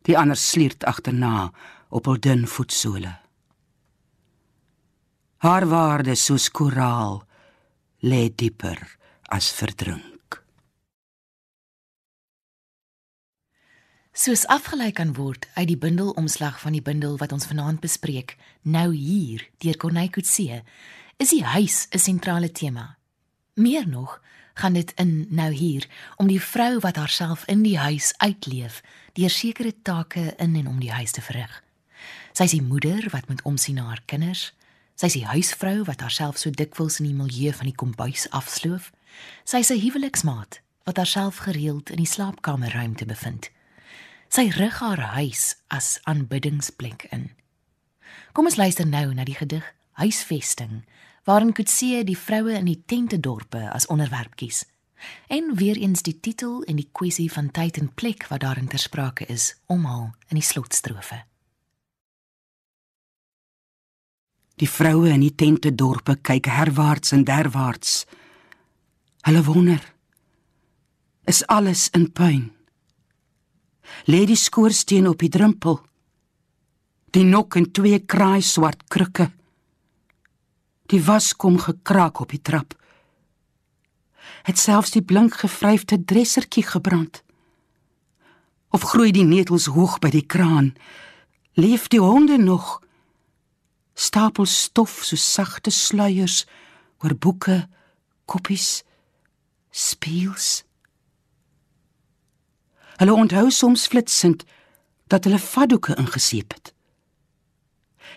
Die 0.02 0.18
ander 0.18 0.38
sliert 0.38 0.84
agterna 0.84 1.52
op 1.90 2.06
hul 2.06 2.20
dun 2.20 2.48
voetsole. 2.48 3.29
Haar 5.40 5.68
waarde 5.68 6.16
soos 6.20 6.50
koraal 6.52 7.22
lê 8.04 8.26
dieper 8.36 8.98
as 9.32 9.48
verdrink. 9.56 10.42
Soos 14.12 14.44
afgelei 14.52 14.90
kan 14.92 15.14
word 15.16 15.48
uit 15.56 15.70
die 15.72 15.80
bundelomslag 15.80 16.60
van 16.60 16.76
die 16.76 16.84
bundel 16.84 17.16
wat 17.24 17.32
ons 17.32 17.48
vanaand 17.48 17.80
bespreek, 17.80 18.36
nou 18.68 18.92
hier 18.92 19.48
deur 19.64 19.80
Corneille 19.80 20.12
Coetzee, 20.12 20.60
is 21.16 21.32
die 21.32 21.46
huis 21.56 21.88
'n 21.96 22.04
sentrale 22.04 22.52
tema. 22.52 22.98
Meer 23.56 23.88
nog, 23.88 24.20
gaan 24.56 24.74
dit 24.74 24.92
in 25.00 25.28
nou 25.30 25.54
hier 25.54 25.88
om 26.18 26.28
die 26.28 26.42
vrou 26.42 26.80
wat 26.80 26.96
haarself 26.96 27.46
in 27.46 27.64
die 27.64 27.78
huis 27.78 28.14
uitleef, 28.18 28.84
deur 29.14 29.30
sekere 29.30 29.74
take 29.82 30.36
in 30.36 30.56
en 30.56 30.68
om 30.68 30.80
die 30.80 30.92
huis 30.92 31.12
te 31.12 31.22
verrig. 31.22 31.64
Sy 32.34 32.44
is 32.44 32.52
die 32.52 32.62
moeder 32.62 33.08
wat 33.10 33.28
moet 33.28 33.42
omsien 33.42 33.76
na 33.76 33.84
haar 33.84 34.04
kinders, 34.06 34.54
Sy 35.00 35.08
is 35.08 35.16
die 35.16 35.28
huisvrou 35.32 35.86
wat 35.88 36.02
haarself 36.04 36.42
so 36.42 36.52
dikwels 36.52 36.98
in 37.00 37.06
die 37.08 37.16
milieu 37.16 37.54
van 37.56 37.70
die 37.70 37.76
kombuis 37.82 38.26
afsloof. 38.36 38.90
Sy 39.48 39.62
is 39.64 39.72
'n 39.72 39.80
huweliksmaat 39.80 40.60
wat 40.84 40.98
haarself 40.98 41.38
gereeld 41.48 41.90
in 41.90 42.04
die 42.04 42.14
slaapkamerruimte 42.16 43.06
bevind. 43.06 43.50
Sy 44.28 44.50
rig 44.50 44.80
haar 44.80 45.16
huis 45.16 45.56
as 45.70 46.00
aanbiddingsplek 46.04 47.08
in. 47.12 47.32
Kom 48.34 48.46
ons 48.46 48.58
luister 48.58 48.88
nou 48.88 49.14
na 49.14 49.24
die 49.24 49.36
gedig 49.36 49.64
Huisvesting 49.92 50.84
waarin 51.24 51.54
Kutse 51.54 52.04
die 52.04 52.18
vroue 52.18 52.54
in 52.54 52.66
die 52.66 52.84
tentedorpe 52.86 53.72
as 53.72 53.88
onderwerp 53.88 54.36
kies. 54.36 54.66
En 55.28 55.56
weer 55.56 55.78
eens 55.78 56.02
die 56.02 56.20
titel 56.20 56.64
en 56.64 56.76
die 56.76 56.90
kwessie 56.92 57.32
van 57.32 57.52
tyd 57.52 57.78
en 57.78 57.94
plek 57.94 58.28
wat 58.28 58.42
daarin 58.42 58.68
ter 58.68 58.80
sprake 58.80 59.26
is, 59.26 59.56
omhaal 59.68 60.12
in 60.28 60.36
die 60.36 60.44
slotstrofe. 60.44 61.29
Die 64.60 64.68
vroue 64.68 65.08
in 65.14 65.22
die 65.24 65.36
tente 65.36 65.72
dorpe 65.72 66.18
kyk 66.20 66.50
herwaarts 66.52 67.14
en 67.16 67.24
derwaarts. 67.24 68.04
Hulle 69.24 69.44
wonder: 69.48 69.80
Is 71.24 71.46
alles 71.48 71.88
in 71.96 72.12
puin? 72.12 72.50
Lê 74.04 74.26
die 74.28 74.36
skoorsteen 74.36 75.08
op 75.08 75.24
die 75.24 75.32
drempel. 75.32 75.80
Die 77.16 77.24
nok 77.24 77.56
en 77.56 77.72
twee 77.72 78.00
kraai 78.00 78.42
swart 78.42 78.84
krukke. 78.92 79.30
Die 80.92 81.02
was 81.06 81.32
kom 81.36 81.58
gekraak 81.58 82.20
op 82.20 82.36
die 82.36 82.42
trap. 82.42 82.76
Het 84.44 84.60
selfs 84.60 84.92
die 84.92 85.04
blink 85.06 85.40
gevryfde 85.40 86.04
dressertjie 86.04 86.66
gebrand. 86.66 87.24
Of 88.70 88.84
groei 88.92 89.12
die 89.12 89.26
netels 89.26 89.70
hoog 89.72 90.00
by 90.04 90.12
die 90.14 90.26
kraan? 90.26 90.74
Leef 91.54 91.88
die 91.88 92.02
honde 92.04 92.38
nog? 92.38 92.80
Stapel 94.00 94.46
stof 94.46 95.02
so 95.04 95.16
sagte 95.16 95.72
sluiers 95.72 96.46
oor 97.04 97.16
boeke, 97.16 97.68
koppies, 98.26 98.84
speels. 99.72 100.64
Hulle 103.00 103.14
onthou 103.16 103.50
soms 103.52 103.88
flitsend 103.88 104.44
dat 105.12 105.24
hulle 105.24 105.40
vaddoeke 105.40 105.96
ingeseep 105.96 106.54
het. 106.54 106.74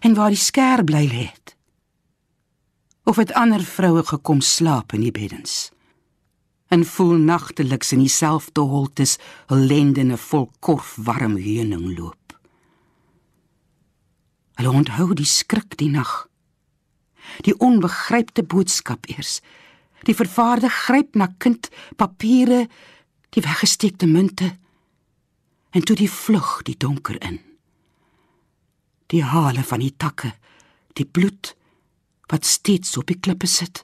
En 0.01 0.15
waar 0.15 0.35
die 0.35 0.41
skêr 0.41 0.83
bly 0.85 1.05
lê 1.11 1.27
het. 1.31 1.55
Of 3.05 3.17
het 3.17 3.35
ander 3.39 3.63
vroue 3.63 4.03
gekom 4.07 4.41
slaap 4.41 4.93
in 4.93 5.07
die 5.07 5.15
beddens. 5.15 5.71
En 6.73 6.85
voel 6.87 7.19
nagteliks 7.19 7.93
in 7.93 8.03
dieselfde 8.07 8.61
holtes 8.61 9.19
hul 9.51 9.67
lendene 9.71 10.17
vol 10.17 10.51
korf 10.59 10.97
warm 10.99 11.37
heuning 11.37 11.99
loop. 11.99 12.22
Hulle 14.63 14.79
onthou 14.79 15.11
die 15.19 15.27
skrik 15.27 15.75
die 15.75 15.89
nag. 15.91 16.29
Die 17.43 17.55
onbegrypte 17.59 18.45
boodskap 18.47 19.09
eers. 19.11 19.41
Die 20.07 20.15
vervaarde 20.15 20.69
gryp 20.71 21.17
na 21.19 21.27
kind 21.43 21.67
papiere, 21.99 22.69
die 23.35 23.43
weggesteekte 23.43 24.07
munte 24.07 24.53
en 25.75 25.83
toe 25.83 25.97
die 25.99 26.11
vlug 26.11 26.61
die 26.69 26.77
donker 26.79 27.19
in. 27.27 27.41
Die 29.11 29.25
hale 29.27 29.65
van 29.67 29.83
die 29.83 29.97
takke, 29.97 30.31
die 30.95 31.09
bloed 31.11 31.57
wat 32.31 32.47
steeds 32.47 32.95
op 33.01 33.11
die 33.11 33.19
klippe 33.19 33.51
sit. 33.51 33.83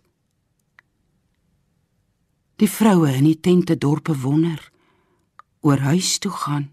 Die 2.62 2.70
vroue 2.70 3.16
in 3.16 3.26
die 3.26 3.40
tente 3.40 3.74
dorpe 3.74 4.14
wonder 4.22 4.62
oor 5.66 5.82
huis 5.90 6.12
toe 6.22 6.32
gaan. 6.44 6.70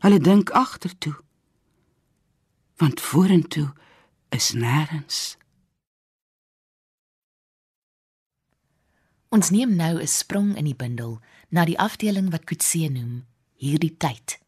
Hulle 0.00 0.22
dink 0.22 0.54
agtertoe. 0.56 1.18
Want 2.82 3.00
vorentoe 3.00 3.72
is 4.28 4.52
nêrens. 4.52 5.36
Ons 9.28 9.50
neem 9.50 9.76
nou 9.76 10.00
'n 10.00 10.06
sprong 10.06 10.56
in 10.56 10.64
die 10.64 10.74
bundel 10.74 11.20
na 11.48 11.64
die 11.64 11.78
afdeling 11.78 12.30
wat 12.30 12.44
Kutse 12.44 12.88
noem 12.90 13.26
hierdie 13.54 13.96
tyd. 13.96 14.38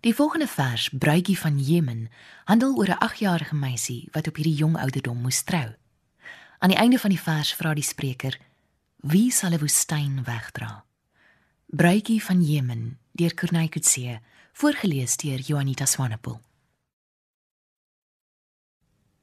Die 0.00 0.14
volgende 0.14 0.46
vers, 0.46 0.88
Bruidjie 0.88 1.38
van 1.38 1.58
Jemen, 1.58 2.08
handel 2.44 2.76
oor 2.76 2.88
'n 2.88 3.02
8-jarige 3.02 3.54
meisie 3.54 4.08
wat 4.12 4.26
op 4.26 4.36
hierdie 4.36 4.54
jong 4.62 4.78
ouderdom 4.78 5.20
moes 5.20 5.42
trou. 5.42 5.74
Aan 6.58 6.70
die 6.70 6.78
einde 6.78 6.98
van 6.98 7.10
die 7.10 7.20
vers 7.20 7.54
vra 7.54 7.74
die 7.74 7.82
spreker: 7.82 8.38
Wie 8.96 9.30
sal 9.30 9.50
'n 9.50 9.58
woestyn 9.58 10.24
wegdra? 10.24 10.84
Bruidjie 11.66 12.22
van 12.22 12.42
Jemen 12.42 12.98
deur 13.12 13.34
Kurnay 13.34 13.68
Kutse, 13.68 14.20
voorgeles 14.52 15.16
deur 15.16 15.38
Juanita 15.38 15.84
Swanepoel. 15.86 16.45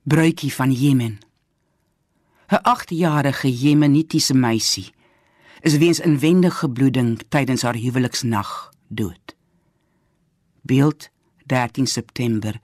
Bruidjie 0.04 0.54
van 0.54 0.72
Jemen. 0.72 1.20
'n 2.48 2.60
8-jarige 2.62 3.50
jemenitiese 3.52 4.34
meisie 4.34 4.94
is 5.62 5.78
weens 5.78 6.00
inwendige 6.00 6.70
bloeding 6.70 7.22
tydens 7.30 7.62
haar 7.62 7.76
huweliksnag 7.76 8.72
dood. 8.88 9.36
Beeld 10.62 11.10
13 11.46 11.88
September 11.88 12.60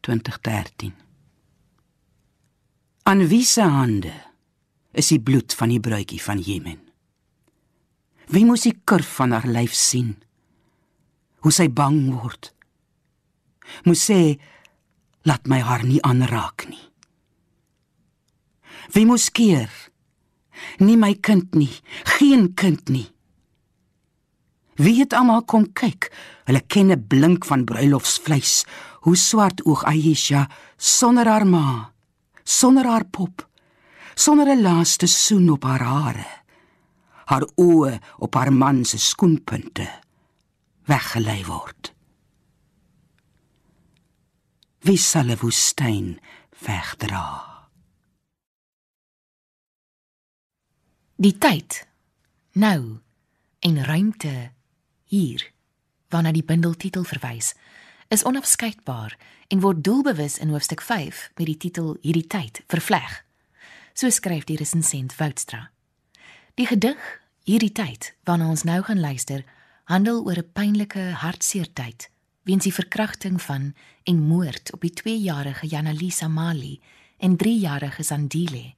2013. 0.00 0.94
Aan 3.02 3.26
wie 3.26 3.44
se 3.44 3.62
hande 3.62 4.12
is 4.90 5.06
die 5.06 5.20
bloed 5.20 5.54
van 5.54 5.68
die 5.68 5.80
bruidjie 5.80 6.22
van 6.22 6.38
Jemen? 6.38 6.78
Wie 8.26 8.44
moet 8.44 8.62
die 8.62 8.80
kurf 8.84 9.14
van 9.14 9.30
haar 9.30 9.46
lyf 9.46 9.72
sien? 9.72 10.16
Hoe 11.38 11.52
sy 11.52 11.70
bang 11.70 12.10
word. 12.10 12.54
Moet 13.82 13.98
sê 13.98 14.20
laat 15.22 15.46
my 15.46 15.60
haar 15.60 15.84
nie 15.84 16.02
aanraak 16.02 16.66
nie. 16.68 16.82
Wie 18.92 19.06
moet 19.06 19.30
keer? 19.30 19.70
Nie 20.78 20.96
my 20.96 21.14
kind 21.14 21.54
nie, 21.54 21.72
geen 22.18 22.54
kind 22.54 22.88
nie. 22.88 23.08
Wie 24.76 24.98
het 25.00 25.12
almal 25.12 25.44
kom 25.44 25.66
kyk? 25.72 26.10
Hulle 26.46 26.60
ken 26.66 26.90
'n 26.90 27.06
blink 27.06 27.44
van 27.44 27.64
bruilofsvleis, 27.64 28.64
hoe 29.04 29.16
swart 29.16 29.64
oog 29.64 29.84
Aisha 29.84 30.48
sonder 30.76 31.26
haar 31.26 31.46
ma, 31.46 31.92
sonder 32.44 32.86
haar 32.86 33.04
pop, 33.04 33.48
sonder 34.14 34.48
'n 34.48 34.62
laaste 34.62 35.06
soen 35.06 35.50
op 35.50 35.64
haar 35.64 35.82
hare. 35.82 36.26
Haar 37.24 37.46
oë 37.56 38.00
op 38.18 38.34
haar 38.34 38.52
man 38.52 38.84
se 38.84 38.98
skoenpunte 38.98 39.88
weggelei 40.84 41.44
word. 41.46 41.92
Wie 44.82 44.98
sal 44.98 45.30
'n 45.30 45.38
woestyn 45.38 46.18
wegdra? 46.66 47.26
Die 51.14 51.38
tyd 51.38 51.86
nou 52.52 52.98
en 53.60 53.84
ruimte 53.84 54.50
hier 55.04 55.52
waarna 56.08 56.32
die 56.32 56.42
bundeltitel 56.42 57.04
verwys 57.04 57.54
is 58.08 58.24
onafskeidbaar 58.24 59.16
en 59.48 59.60
word 59.60 59.84
doelbewus 59.84 60.38
in 60.38 60.50
hoofstuk 60.50 60.80
5 60.80 61.30
met 61.34 61.46
die 61.46 61.56
titel 61.56 61.96
hierdie 62.00 62.26
tyd 62.26 62.64
vervleg 62.66 63.24
so 63.94 64.10
skryf 64.10 64.44
die 64.44 64.56
resensent 64.56 65.14
Woudstra 65.16 65.70
die 66.54 66.66
gedig 66.66 66.98
hierdie 67.44 67.72
tyd 67.72 68.16
waarna 68.24 68.48
ons 68.48 68.66
nou 68.66 68.82
gaan 68.82 69.00
luister 69.00 69.44
handel 69.84 70.24
oor 70.26 70.42
'n 70.42 70.52
pynlike 70.52 71.22
hartseer 71.22 71.72
tyd 71.72 72.11
weens 72.42 72.64
die 72.64 72.74
verkrachting 72.74 73.42
van 73.42 73.74
en 74.04 74.22
moord 74.26 74.72
op 74.72 74.80
die 74.80 74.92
2-jarige 74.92 75.66
Janalisa 75.66 76.28
Mali 76.28 76.80
en 77.18 77.36
3-jarige 77.36 78.02
Sandile 78.02 78.74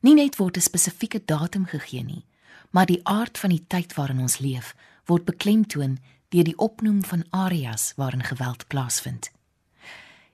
nie 0.00 0.14
net 0.14 0.36
word 0.36 0.56
'n 0.56 0.60
spesifieke 0.60 1.22
datum 1.24 1.66
gegee 1.66 2.04
nie 2.04 2.24
maar 2.70 2.86
die 2.86 3.00
aard 3.02 3.38
van 3.38 3.50
die 3.50 3.64
tyd 3.66 3.94
waarin 3.94 4.20
ons 4.20 4.38
leef 4.38 4.74
word 5.04 5.24
beklemtoon 5.24 5.98
deur 6.32 6.48
die 6.48 6.56
opnoem 6.56 7.04
van 7.04 7.24
areas 7.30 7.92
waarin 7.96 8.24
geweld 8.24 8.66
plaasvind. 8.66 9.30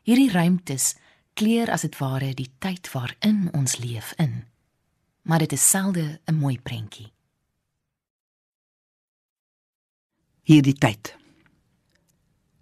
Hierdie 0.07 0.31
ruimtes 0.31 0.95
kleur 1.35 1.71
as 1.71 1.83
dit 1.87 1.99
ware 1.99 2.33
die 2.35 2.51
tyd 2.63 2.91
waarin 2.93 3.49
ons 3.53 3.79
leef 3.83 4.15
in. 4.23 4.45
Maar 5.23 5.45
dit 5.45 5.53
is 5.53 5.71
selde 5.71 6.21
'n 6.27 6.35
mooi 6.35 6.59
prentjie. 6.61 7.13
Hierdie 10.43 10.79
tyd. 10.79 11.18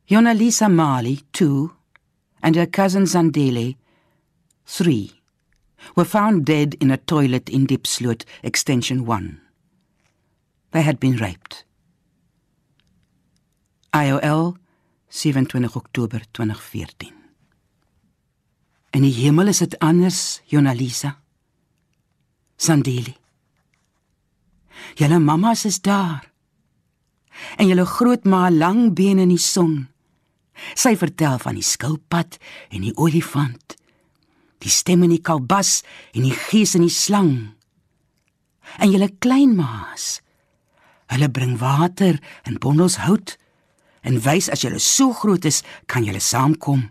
Jonalisa 0.08 0.72
Mali 0.72 1.20
2 1.32 1.72
and 2.40 2.54
her 2.54 2.66
cousin 2.66 3.06
Zandele 3.06 3.74
3 4.64 5.12
were 5.96 6.04
found 6.04 6.44
dead 6.44 6.74
in 6.80 6.92
a 6.92 6.96
toilet 6.96 7.48
in 7.48 7.66
Dipsloot 7.66 8.24
extension 8.44 9.04
1. 9.04 9.40
They 10.70 10.82
had 10.82 11.00
been 11.00 11.16
raped. 11.16 11.64
IOL 13.92 14.56
27 15.10 15.70
Oktober 15.74 16.20
2014. 16.32 17.12
In 18.92 19.02
die 19.02 19.12
hemel 19.12 19.48
is 19.48 19.58
dit 19.58 19.74
anders, 19.82 20.40
Jonalisa. 20.46 21.16
Sandeli. 22.56 23.16
Julle 24.94 25.18
mammas 25.18 25.64
is 25.64 25.80
daar. 25.80 26.30
En 27.58 27.66
julle 27.66 27.84
grootma 27.84 28.50
lang 28.50 28.94
bene 28.94 29.26
in 29.26 29.34
die 29.34 29.42
son. 29.42 29.88
Sy 30.74 30.94
vertel 30.96 31.38
van 31.42 31.58
die 31.58 31.66
skilpad 31.66 32.38
en 32.70 32.86
die 32.86 32.94
olifant. 32.96 33.76
Die 34.64 34.72
stem 34.72 35.04
in 35.06 35.12
die 35.14 35.22
kalbas 35.22 35.82
en 36.14 36.24
die 36.24 36.34
gees 36.34 36.74
in 36.78 36.86
die 36.86 36.92
slang. 36.92 37.52
En 38.80 38.90
julle 38.90 39.10
kleinmaas. 39.22 40.20
Hulle 41.12 41.28
bring 41.30 41.58
water 41.60 42.18
en 42.48 42.58
bondels 42.58 42.98
hout 43.04 43.36
en 44.06 44.20
wys 44.22 44.48
as 44.50 44.62
jy 44.62 44.70
so 44.78 45.12
groot 45.12 45.44
is, 45.48 45.62
kan 45.90 46.04
jy 46.06 46.14
saamkom. 46.22 46.86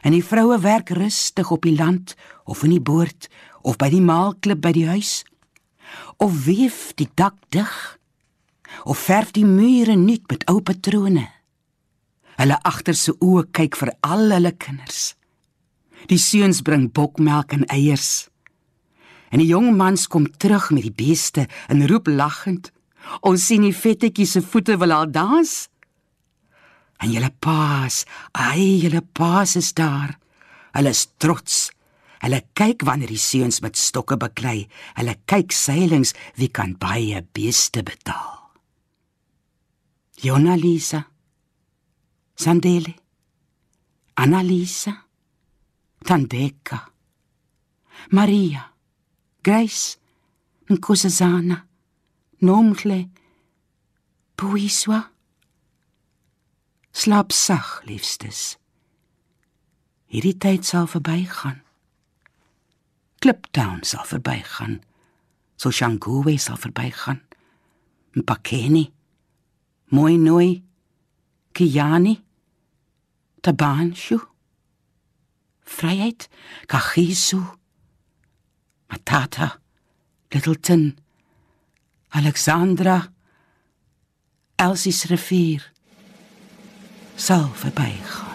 En 0.00 0.14
die 0.14 0.24
vroue 0.24 0.56
werk 0.62 0.92
rustig 0.96 1.50
op 1.52 1.66
die 1.66 1.76
land 1.76 2.14
of 2.44 2.62
in 2.64 2.72
die 2.76 2.80
boord 2.80 3.28
of 3.66 3.76
by 3.76 3.90
die 3.92 4.00
maalklip 4.00 4.62
by 4.62 4.72
die 4.72 4.86
huis 4.88 5.24
of 6.22 6.46
weef 6.46 6.92
die 6.96 7.08
dak 7.18 7.36
dig 7.54 7.72
of 8.84 8.98
verf 8.98 9.32
die 9.34 9.44
mure 9.46 9.96
nuut 9.98 10.24
met 10.30 10.46
ou 10.50 10.60
patrone. 10.60 11.26
Hulle 12.36 12.56
agter 12.68 12.96
se 12.96 13.14
oë 13.24 13.46
kyk 13.56 13.78
vir 13.80 13.92
al 14.04 14.32
hulle 14.34 14.52
kinders. 14.60 15.14
Die 16.10 16.20
seuns 16.20 16.62
bring 16.62 16.90
bokmelk 16.92 17.54
en 17.56 17.64
eiers. 17.72 18.28
En 19.32 19.40
die 19.42 19.48
jong 19.48 19.72
mans 19.76 20.06
kom 20.06 20.28
terug 20.38 20.68
met 20.70 20.86
die 20.86 20.94
beeste 20.94 21.46
en 21.72 21.86
roep 21.88 22.10
lagend: 22.12 22.70
Ons 23.26 23.48
sien 23.48 23.64
die 23.64 23.74
vettetjie 23.74 24.26
se 24.26 24.42
voete 24.44 24.76
wil 24.78 24.92
al 24.92 25.10
dans. 25.10 25.54
En 27.02 27.12
julle 27.12 27.30
paas, 27.40 28.04
ai, 28.32 28.80
julle 28.84 29.02
paas 29.16 29.56
is 29.56 29.72
daar. 29.76 30.16
Hulle 30.76 30.92
is 30.92 31.06
trots. 31.18 31.66
Hulle 32.24 32.40
kyk 32.56 32.84
wanneer 32.88 33.12
die 33.12 33.20
seuns 33.20 33.60
met 33.64 33.76
stokke 33.76 34.16
beklei. 34.20 34.64
Hulle 34.96 35.16
kyk 35.28 35.52
seilings 35.52 36.14
wie 36.40 36.48
kan 36.48 36.76
baie 36.80 37.20
beeste 37.36 37.84
betaal. 37.84 38.40
Jona 40.24 40.56
Lisa. 40.56 41.04
Sandele. 42.36 42.94
Annalisa, 44.16 45.04
Tandeka, 46.04 46.88
Maria, 48.10 48.72
Grace, 49.42 49.98
Nkosazana, 50.70 51.66
Nomgle, 52.40 53.10
Puiswa. 54.36 55.10
Slaap 56.92 57.32
sag, 57.32 57.84
liefstes. 57.84 58.56
Hierdie 60.08 60.38
tyd 60.40 60.64
sal 60.64 60.88
verbygaan. 60.88 61.60
Kliptown 63.20 63.84
sal 63.84 64.06
verbygaan. 64.08 64.80
Soshanguve 65.60 66.38
sal 66.40 66.56
verbygaan. 66.56 67.20
Mpakeni, 68.16 68.92
Moinoi, 69.92 70.62
Kiani, 71.52 72.25
Tabanshu, 73.46 74.20
Vryheid, 75.64 76.26
Kagiso, 76.66 77.56
Matata, 78.90 79.60
Littleton, 80.34 80.98
Alexandra, 82.12 83.12
Elsie's 84.58 85.04
rivier 85.04 85.62
sal 87.16 87.50
verbygaan. 87.54 88.25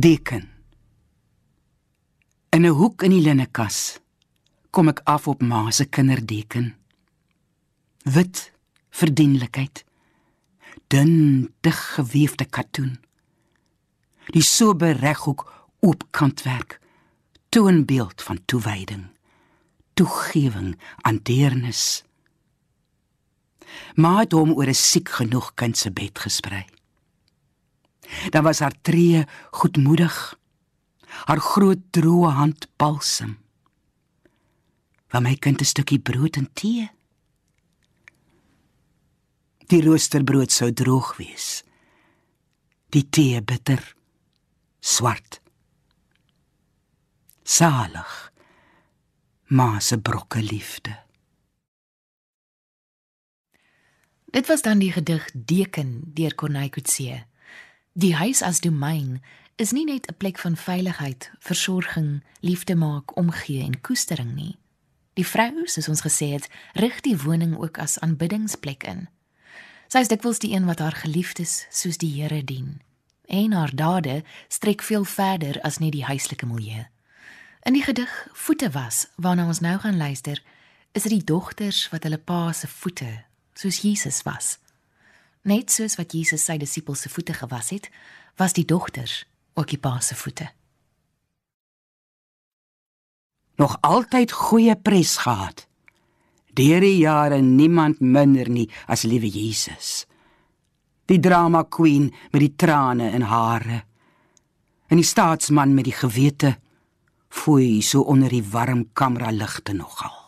Deken. 0.00 0.48
In 2.48 2.64
'n 2.64 2.76
hoek 2.80 3.02
in 3.02 3.10
die 3.10 3.20
linnekas 3.20 4.00
kom 4.70 4.88
ek 4.88 5.00
af 5.04 5.28
op 5.28 5.42
ma 5.42 5.70
se 5.70 5.84
kinderdeken. 5.84 6.76
Wit 8.02 8.52
verdienlikheid. 8.90 9.84
Dun, 10.86 11.52
dig 11.60 11.78
geweefde 11.94 12.44
katoen. 12.44 12.98
Die 14.26 14.42
sober 14.42 14.96
reghoek 14.96 15.68
oop 15.80 16.02
kantwerk. 16.10 16.80
Toonbeeld 17.48 18.22
van 18.22 18.44
toewyding. 18.44 19.06
Toegewing 19.94 20.78
aan 21.00 21.20
deernis. 21.22 22.04
Ma 23.94 24.18
het 24.18 24.32
hom 24.32 24.52
oor 24.52 24.68
'n 24.68 24.74
siek 24.74 25.08
genoeg 25.08 25.54
kind 25.54 25.76
se 25.76 25.90
bed 25.90 26.18
gesprei. 26.18 26.79
Dan 28.30 28.42
was 28.42 28.58
haar 28.58 28.74
tree 28.82 29.24
goedmoedig. 29.50 30.38
Haar 31.26 31.40
groot 31.40 31.78
droë 31.90 32.30
hand 32.38 32.68
balsem. 32.76 33.38
Van 35.10 35.22
my 35.22 35.34
kind 35.34 35.60
'n 35.60 35.64
stukkie 35.64 35.98
brood 35.98 36.36
en 36.36 36.48
tee. 36.52 36.90
Die 39.66 39.82
roosterbrood 39.82 40.52
sou 40.52 40.72
droog 40.72 41.16
wees. 41.16 41.64
Die 42.88 43.08
tee 43.10 43.42
bitter 43.42 43.94
swart. 44.80 45.40
Salig. 47.42 48.32
Ma 49.46 49.80
se 49.80 49.98
brokke 49.98 50.42
liefde. 50.42 50.98
Dit 54.30 54.46
was 54.46 54.62
dan 54.62 54.78
die 54.78 54.92
gedig 54.92 55.30
Deken 55.34 56.00
deur 56.14 56.34
Corneille 56.34 56.70
Coetzee. 56.70 57.24
Die 58.00 58.16
huis 58.16 58.40
as 58.42 58.62
domein 58.64 59.20
is 59.60 59.72
nie 59.76 59.84
net 59.84 60.06
'n 60.08 60.16
plek 60.16 60.38
van 60.38 60.56
veiligheid, 60.56 61.30
versorging, 61.38 62.22
liefde 62.40 62.74
maak, 62.74 63.16
omgee 63.16 63.62
en 63.62 63.80
koestering 63.80 64.34
nie. 64.34 64.58
Die 65.14 65.26
vrou, 65.26 65.66
soos 65.66 65.88
ons 65.88 66.00
gesê 66.00 66.32
het, 66.32 66.48
rig 66.72 67.00
die 67.00 67.18
woning 67.18 67.56
ook 67.56 67.78
as 67.78 67.98
aanbiddingsplek 67.98 68.82
in. 68.84 69.08
Sy 69.88 69.98
is 69.98 70.08
dikwels 70.08 70.38
die 70.38 70.54
een 70.54 70.64
wat 70.64 70.78
haar 70.78 70.96
geliefdes 70.96 71.66
soos 71.70 71.96
die 71.96 72.22
Here 72.22 72.44
dien. 72.44 72.80
En 73.24 73.52
haar 73.52 73.74
dade 73.74 74.24
strek 74.48 74.82
veel 74.82 75.04
verder 75.04 75.60
as 75.60 75.78
net 75.78 75.92
die 75.92 76.04
huislike 76.04 76.46
milieu. 76.46 76.86
In 77.62 77.72
die 77.72 77.82
gedig 77.82 78.28
Voete 78.32 78.70
was, 78.70 79.06
waarna 79.16 79.46
ons 79.46 79.60
nou 79.60 79.78
gaan 79.78 79.96
luister, 79.96 80.42
is 80.92 81.02
dit 81.02 81.12
die 81.12 81.24
dogters 81.24 81.88
wat 81.88 82.02
hulle 82.02 82.18
pa 82.18 82.52
se 82.52 82.66
voete 82.66 83.24
soos 83.54 83.80
Jesus 83.80 84.22
was. 84.22 84.58
Net 85.42 85.72
soos 85.72 85.96
wat 85.96 86.12
Jesus 86.12 86.42
sy 86.44 86.58
disippels 86.60 87.06
se 87.06 87.08
voete 87.08 87.32
gewas 87.32 87.70
het, 87.72 87.88
was 88.36 88.52
die 88.52 88.66
dogters 88.68 89.24
ook 89.56 89.72
die 89.72 89.80
pa 89.80 89.96
se 90.04 90.14
voete. 90.14 90.50
Nog 93.56 93.78
altyd 93.80 94.32
goeie 94.32 94.76
pres 94.76 95.16
gehad. 95.24 95.66
Deur 96.52 96.80
die 96.80 96.98
jare 97.00 97.40
niemand 97.40 98.00
minder 98.00 98.48
nie 98.48 98.68
as 98.86 99.04
liewe 99.08 99.28
Jesus. 99.28 100.06
Die 101.08 101.20
drama 101.20 101.64
queen 101.64 102.10
met 102.32 102.40
die 102.40 102.54
trane 102.56 103.10
in 103.16 103.24
hare. 103.28 103.84
En 104.88 105.00
die 105.00 105.06
staatsman 105.06 105.74
met 105.74 105.88
die 105.88 105.96
gewete 105.96 106.56
foei 107.28 107.80
so 107.82 108.02
onder 108.02 108.28
die 108.28 108.44
warm 108.44 108.88
kamera 108.92 109.30
ligte 109.30 109.72
nogal 109.72 110.19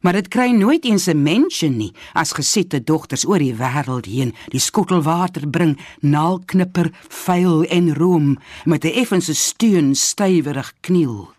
maar 0.00 0.12
dit 0.12 0.28
kry 0.28 0.50
nooit 0.50 0.84
eens 0.84 1.06
'n 1.08 1.22
mensie 1.22 1.70
nie. 1.70 1.92
As 2.12 2.32
gesette 2.32 2.84
dogters 2.84 3.26
oor 3.26 3.38
die 3.38 3.54
wêreld 3.54 4.06
heen 4.06 4.34
die 4.48 4.60
skottel 4.60 5.02
water 5.02 5.48
bring 5.48 5.78
naalknipper 6.00 6.90
vuil 7.08 7.64
en 7.64 7.94
room 7.94 8.38
met 8.64 8.84
'n 8.84 8.94
effense 8.94 9.34
steun 9.34 9.94
stywerig 9.94 10.72
kniel. 10.80 11.32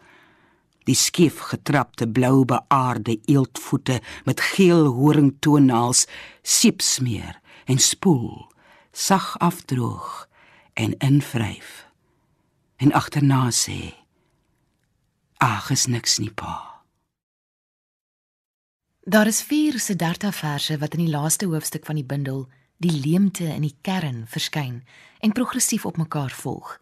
Die 0.84 0.96
skief 0.96 1.40
getrapte 1.40 2.08
blou 2.08 2.46
beaarde 2.46 3.20
eeltvoete 3.26 4.02
met 4.26 4.42
geel 4.42 4.86
horingtonaals 4.86 6.08
siepsmeer 6.42 7.40
en 7.66 7.80
spoel 7.80 8.50
sag 8.92 9.40
afdroog 9.40 10.28
en 10.74 10.98
invryf. 10.98 11.86
En 12.76 12.92
agterna 12.92 13.52
sê 13.52 13.94
ag 15.38 15.70
is 15.72 15.86
niks 15.86 16.18
nie 16.18 16.32
pa 16.32 16.71
Daar 19.12 19.28
is 19.28 19.42
4 19.42 19.80
Siddhartha 19.80 20.32
verse 20.32 20.78
wat 20.78 20.94
in 20.94 21.02
die 21.04 21.12
laaste 21.12 21.46
hoofstuk 21.46 21.84
van 21.86 21.98
die 22.00 22.06
bundel 22.08 22.46
die 22.80 22.92
leemte 22.92 23.44
in 23.44 23.66
die 23.66 23.76
kern 23.84 24.22
verskyn 24.28 24.78
en 25.20 25.34
progressief 25.36 25.84
op 25.86 25.98
mekaar 26.00 26.32
volg. 26.32 26.78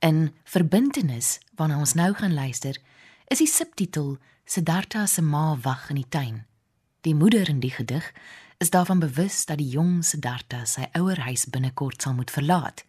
In 0.00 0.32
Verbintenis, 0.44 1.34
waarna 1.54 1.76
ons 1.78 1.92
nou 1.92 2.14
gaan 2.16 2.32
luister, 2.32 2.78
is 3.28 3.42
die 3.44 3.48
subtitel 3.50 4.16
Siddhartha 4.44 5.04
se 5.06 5.20
ma 5.22 5.58
wag 5.66 5.90
in 5.92 6.00
die 6.00 6.08
tuin. 6.08 6.38
Die 7.04 7.14
moeder 7.14 7.44
in 7.52 7.60
die 7.60 7.74
gedig 7.74 8.08
is 8.56 8.72
daarvan 8.72 9.04
bewus 9.04 9.44
dat 9.44 9.60
die 9.60 9.68
jong 9.68 10.00
Siddhartha 10.00 10.64
sy 10.64 10.88
ouer 10.96 11.20
huis 11.28 11.44
binnekort 11.44 12.00
sal 12.00 12.16
moet 12.16 12.32
verlaat. 12.32 12.86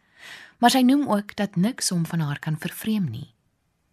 Maar 0.63 0.77
sy 0.77 0.85
noem 0.87 1.09
ook 1.11 1.35
dat 1.35 1.59
niks 1.59 1.91
hom 1.91 2.07
van 2.07 2.23
haar 2.23 2.39
kan 2.39 2.55
vervreem 2.55 3.11
nie. 3.11 3.33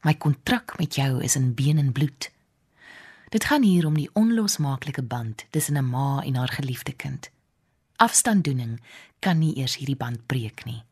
My 0.07 0.15
kontrak 0.15 0.79
met 0.79 0.95
jou 0.95 1.19
is 1.19 1.35
in 1.35 1.51
been 1.59 1.83
en 1.83 1.91
bloed. 1.91 2.31
Dit 3.35 3.45
gaan 3.45 3.63
hier 3.63 3.87
om 3.87 3.97
die 3.99 4.11
onlosmaaklike 4.15 5.03
band 5.03 5.47
tussen 5.51 5.77
'n 5.77 5.91
ma 5.91 6.23
en 6.23 6.35
haar 6.35 6.49
geliefde 6.49 6.93
kind. 6.93 7.31
Afstanddoening 7.97 8.81
kan 9.19 9.39
nie 9.39 9.57
eers 9.57 9.77
hierdie 9.77 9.97
band 9.97 10.27
breek 10.27 10.65
nie. 10.65 10.85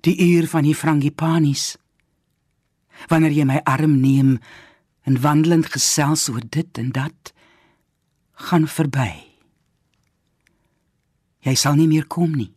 Die 0.00 0.20
uur 0.20 0.48
van 0.48 0.62
die 0.62 0.74
frangipanis. 0.74 1.76
Wanneer 3.06 3.30
jy 3.30 3.44
my 3.44 3.60
arm 3.64 4.00
neem 4.00 4.40
en 5.02 5.20
wandelend 5.20 5.66
gesels 5.66 6.28
oor 6.28 6.42
dit 6.48 6.78
en 6.78 6.92
dat 6.92 7.32
gaan 8.32 8.68
verby. 8.68 9.24
Jy 11.38 11.54
sal 11.54 11.74
nie 11.74 11.88
meer 11.88 12.06
kom 12.06 12.36
nie. 12.36 12.52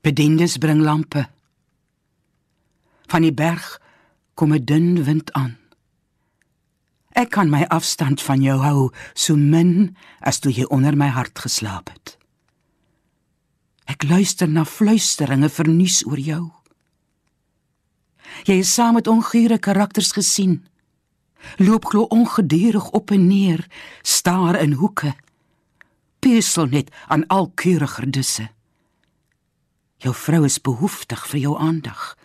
Bediendes 0.00 0.56
bring 0.56 0.80
lampe. 0.80 1.28
Van 3.06 3.22
die 3.22 3.34
berg 3.34 3.80
kom 4.40 4.54
'n 4.54 4.64
dun 4.64 5.04
wind 5.04 5.32
aan. 5.32 5.58
Ek 7.12 7.30
kan 7.30 7.50
my 7.50 7.64
afstand 7.68 8.22
van 8.22 8.40
jou 8.42 8.58
hou 8.60 8.90
so 9.14 9.36
min 9.36 9.96
as 10.20 10.38
toe 10.38 10.52
jy 10.52 10.64
onder 10.64 10.96
my 10.96 11.08
hart 11.08 11.38
geslaap 11.38 11.88
het. 11.92 12.16
Ek 13.84 14.02
luister 14.02 14.48
na 14.48 14.64
fluisteringe 14.64 15.48
vernuis 15.48 16.06
oor 16.06 16.18
jou. 16.18 16.52
Jy 18.44 18.54
is 18.64 18.72
saam 18.72 18.94
met 18.94 19.06
ongure 19.06 19.58
karakters 19.58 20.12
gesien. 20.12 20.64
Loop 21.58 21.84
glo 21.84 22.02
ongedurig 22.02 22.90
op 22.90 23.10
en 23.10 23.26
neer, 23.26 23.66
staar 24.02 24.60
in 24.60 24.72
hoeke. 24.72 25.14
Pesel 26.18 26.66
net 26.66 26.90
aan 27.08 27.26
al 27.26 27.50
keuriger 27.54 28.10
disse. 28.10 28.48
Jou 29.96 30.14
vrou 30.14 30.44
is 30.44 30.60
behoeftig 30.60 31.26
vir 31.28 31.40
jou 31.40 31.58
aandag. 31.58 32.16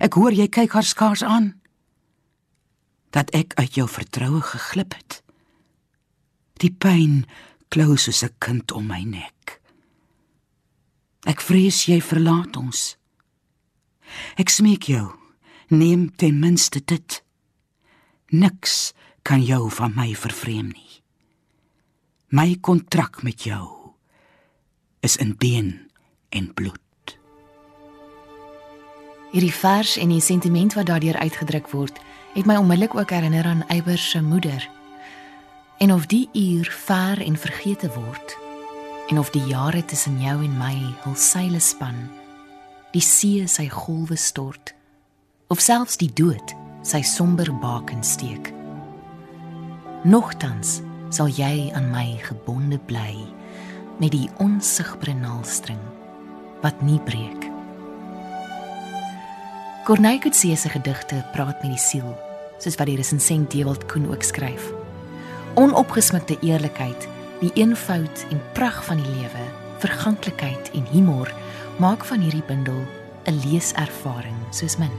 Ek 0.00 0.14
hoor 0.18 0.34
jy 0.34 0.48
kyk 0.48 0.74
haar 0.74 0.86
skaars 0.86 1.22
aan. 1.22 1.54
Dat 3.14 3.30
ek 3.34 3.54
uit 3.54 3.74
jou 3.78 3.88
vertroue 3.88 4.42
geglip 4.42 4.94
het. 4.94 5.22
Die 6.58 6.70
pyn 6.70 7.24
klou 7.68 7.96
soos 7.96 8.22
'n 8.22 8.34
kind 8.38 8.72
om 8.72 8.86
my 8.86 9.02
nek. 9.02 9.60
Ek 11.26 11.40
vrees 11.40 11.86
jy 11.86 12.00
verlaat 12.00 12.56
ons. 12.56 12.96
Ek 14.36 14.48
smeek 14.48 14.82
jou, 14.82 15.12
neem 15.70 16.10
ten 16.16 16.40
minste 16.40 16.84
dit. 16.84 17.24
Niks 18.28 18.92
kan 19.22 19.42
jou 19.42 19.70
van 19.70 19.94
my 19.96 20.14
vervreem 20.14 20.68
nie. 20.68 21.02
My 22.28 22.56
kontrak 22.60 23.22
met 23.22 23.42
jou 23.42 23.94
is 25.00 25.16
in 25.16 25.36
been 25.36 25.90
en 26.28 26.52
bloed. 26.54 26.83
Hierdie 29.34 29.54
vers 29.54 29.96
en 29.98 30.12
die 30.14 30.22
sentiment 30.22 30.76
wat 30.78 30.86
daardeur 30.86 31.16
uitgedruk 31.18 31.66
word, 31.72 31.96
het 32.36 32.46
my 32.46 32.54
onmiddellik 32.54 32.92
ook 32.94 33.10
herinner 33.10 33.44
aan 33.50 33.64
Eyber 33.66 33.98
se 33.98 34.20
moeder. 34.22 34.62
En 35.82 35.92
of 35.92 36.06
die 36.06 36.28
uur 36.32 36.68
ver 36.70 37.18
en 37.18 37.36
vergete 37.36 37.90
word, 37.96 38.36
en 39.10 39.18
of 39.18 39.32
die 39.34 39.42
jare 39.42 39.84
tussen 39.84 40.20
jou 40.22 40.36
en 40.44 40.54
my 40.58 40.76
hul 41.02 41.16
seile 41.18 41.58
span, 41.58 41.96
die 42.94 43.02
see 43.02 43.48
sy 43.50 43.66
golwe 43.68 44.14
stort, 44.16 44.70
of 45.50 45.58
selfs 45.58 45.98
die 45.98 46.12
dood 46.14 46.54
sy 46.86 47.02
somber 47.02 47.50
baken 47.58 48.04
steek. 48.06 48.52
Nogtans 50.06 50.76
sal 51.10 51.26
jy 51.26 51.72
aan 51.74 51.90
my 51.90 52.20
gebonde 52.22 52.78
bly 52.86 53.16
met 53.98 54.14
die 54.14 54.28
onsigbare 54.38 55.16
naalstring 55.18 55.82
wat 56.62 56.86
nie 56.86 57.00
breek. 57.02 57.53
Corneille 59.84 60.20
Coetzee 60.20 60.56
se 60.56 60.68
gedigte 60.68 61.18
praat 61.32 61.58
met 61.60 61.74
die 61.74 61.78
siel, 61.78 62.14
soos 62.56 62.78
wat 62.80 62.88
die 62.88 62.96
resensent 62.96 63.50
Dewald 63.52 63.82
Koen 63.92 64.06
ook 64.08 64.22
skryf. 64.24 64.70
Onopgesmukte 65.60 66.38
eerlikheid, 66.40 67.04
die 67.42 67.50
eenvoud 67.60 68.24
en 68.30 68.40
pragt 68.56 68.86
van 68.88 69.02
die 69.02 69.12
lewe, 69.18 69.44
verganklikheid 69.84 70.70
en 70.72 70.88
humor 70.88 71.28
maak 71.76 72.08
van 72.08 72.24
hierdie 72.24 72.46
bundel 72.48 72.80
'n 73.28 73.36
leeservaring 73.44 74.40
soos 74.50 74.78
min. 74.80 74.96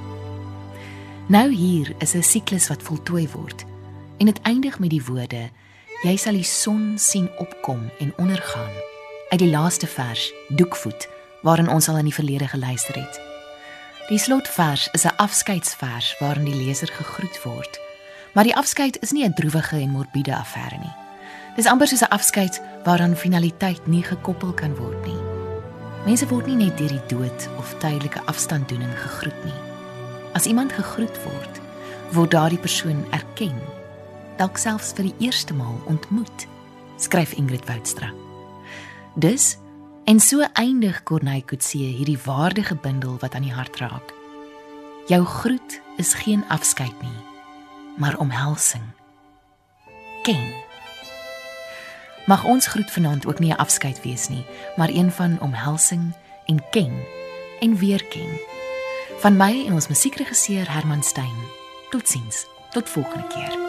Nou 1.33 1.49
hier 1.49 1.95
is 1.97 2.13
'n 2.13 2.21
siklus 2.21 2.67
wat 2.67 2.83
voltooi 2.83 3.27
word 3.33 3.65
en 4.17 4.25
dit 4.25 4.41
eindig 4.41 4.79
met 4.79 4.89
die 4.89 5.05
woorde: 5.05 5.49
Jy 6.03 6.15
sal 6.15 6.33
die 6.33 6.43
son 6.43 6.93
sien 6.97 7.29
opkom 7.37 7.89
en 7.99 8.13
ondergaan. 8.17 8.73
Uit 9.29 9.39
die 9.39 9.49
laaste 9.49 9.87
vers, 9.87 10.33
Doekvoet, 10.49 11.09
waarin 11.41 11.69
ons 11.69 11.89
al 11.89 11.97
in 11.97 12.05
die 12.05 12.13
verlede 12.13 12.47
geluister 12.47 12.95
het. 12.95 13.34
Die 14.05 14.17
slotvers 14.17 14.87
is 14.91 15.03
'n 15.03 15.15
afskeidsvers 15.15 16.15
waarin 16.19 16.43
die 16.43 16.55
leser 16.55 16.87
gegroet 16.87 17.43
word. 17.43 17.79
Maar 18.33 18.43
die 18.43 18.55
afskeid 18.55 19.01
is 19.01 19.11
nie 19.11 19.25
'n 19.25 19.33
droewige 19.33 19.75
en 19.75 19.89
morbiede 19.89 20.35
affære 20.35 20.77
nie. 20.77 20.95
Dis 21.55 21.65
amper 21.65 21.87
soos 21.87 22.01
'n 22.01 22.09
afskeid 22.09 22.61
waaraan 22.83 23.15
finaliteit 23.15 23.87
nie 23.87 24.03
gekoppel 24.03 24.53
kan 24.53 24.75
word 24.75 25.05
nie. 25.05 25.17
Mense 26.05 26.27
word 26.27 26.45
nie 26.45 26.55
net 26.55 26.77
deur 26.77 26.87
die 26.87 27.05
dood 27.07 27.49
of 27.57 27.75
tydelike 27.77 28.21
afstanddoening 28.25 28.99
gegroet 28.99 29.43
nie. 29.43 29.59
As 30.33 30.45
iemand 30.45 30.73
gegroet 30.73 31.23
word, 31.23 31.59
word 32.11 32.31
daardie 32.31 32.59
persoon 32.59 33.05
erken, 33.09 33.61
dalk 34.37 34.57
selfs 34.57 34.93
vir 34.93 35.03
die 35.03 35.15
eerste 35.17 35.53
maal 35.53 35.81
ontmoet, 35.85 36.47
skryf 36.97 37.33
Ingrid 37.33 37.65
Woudstra. 37.65 38.13
Dus 39.15 39.57
En 40.05 40.19
so 40.19 40.45
eindig 40.53 41.03
Corneille 41.03 41.45
Coetzee 41.45 41.87
hierdie 41.97 42.19
waardige 42.23 42.75
bundel 42.75 43.17
wat 43.19 43.33
aan 43.33 43.41
die 43.41 43.53
hart 43.53 43.77
raak. 43.77 44.13
Jou 45.07 45.25
groet 45.25 45.81
is 45.97 46.13
geen 46.13 46.43
afskeid 46.47 47.01
nie, 47.01 47.17
maar 47.97 48.17
omhelsing. 48.17 48.83
Ken. 50.23 50.53
Mag 52.25 52.43
ons 52.43 52.67
groet 52.67 52.91
vanaand 52.91 53.25
ook 53.25 53.39
nie 53.39 53.53
'n 53.53 53.57
afskeid 53.57 54.01
wees 54.01 54.27
nie, 54.27 54.45
maar 54.75 54.89
een 54.89 55.11
van 55.11 55.39
omhelsing 55.41 56.13
en 56.45 56.69
ken 56.69 56.93
en 57.59 57.77
weer 57.77 58.05
ken. 58.05 58.39
Van 59.19 59.37
my 59.37 59.65
en 59.65 59.73
ons 59.73 59.87
musiekregisseur 59.87 60.71
Herman 60.71 61.03
Stein. 61.03 61.37
Totsiens. 61.89 62.45
Tot 62.69 62.89
volgende 62.89 63.27
keer. 63.27 63.64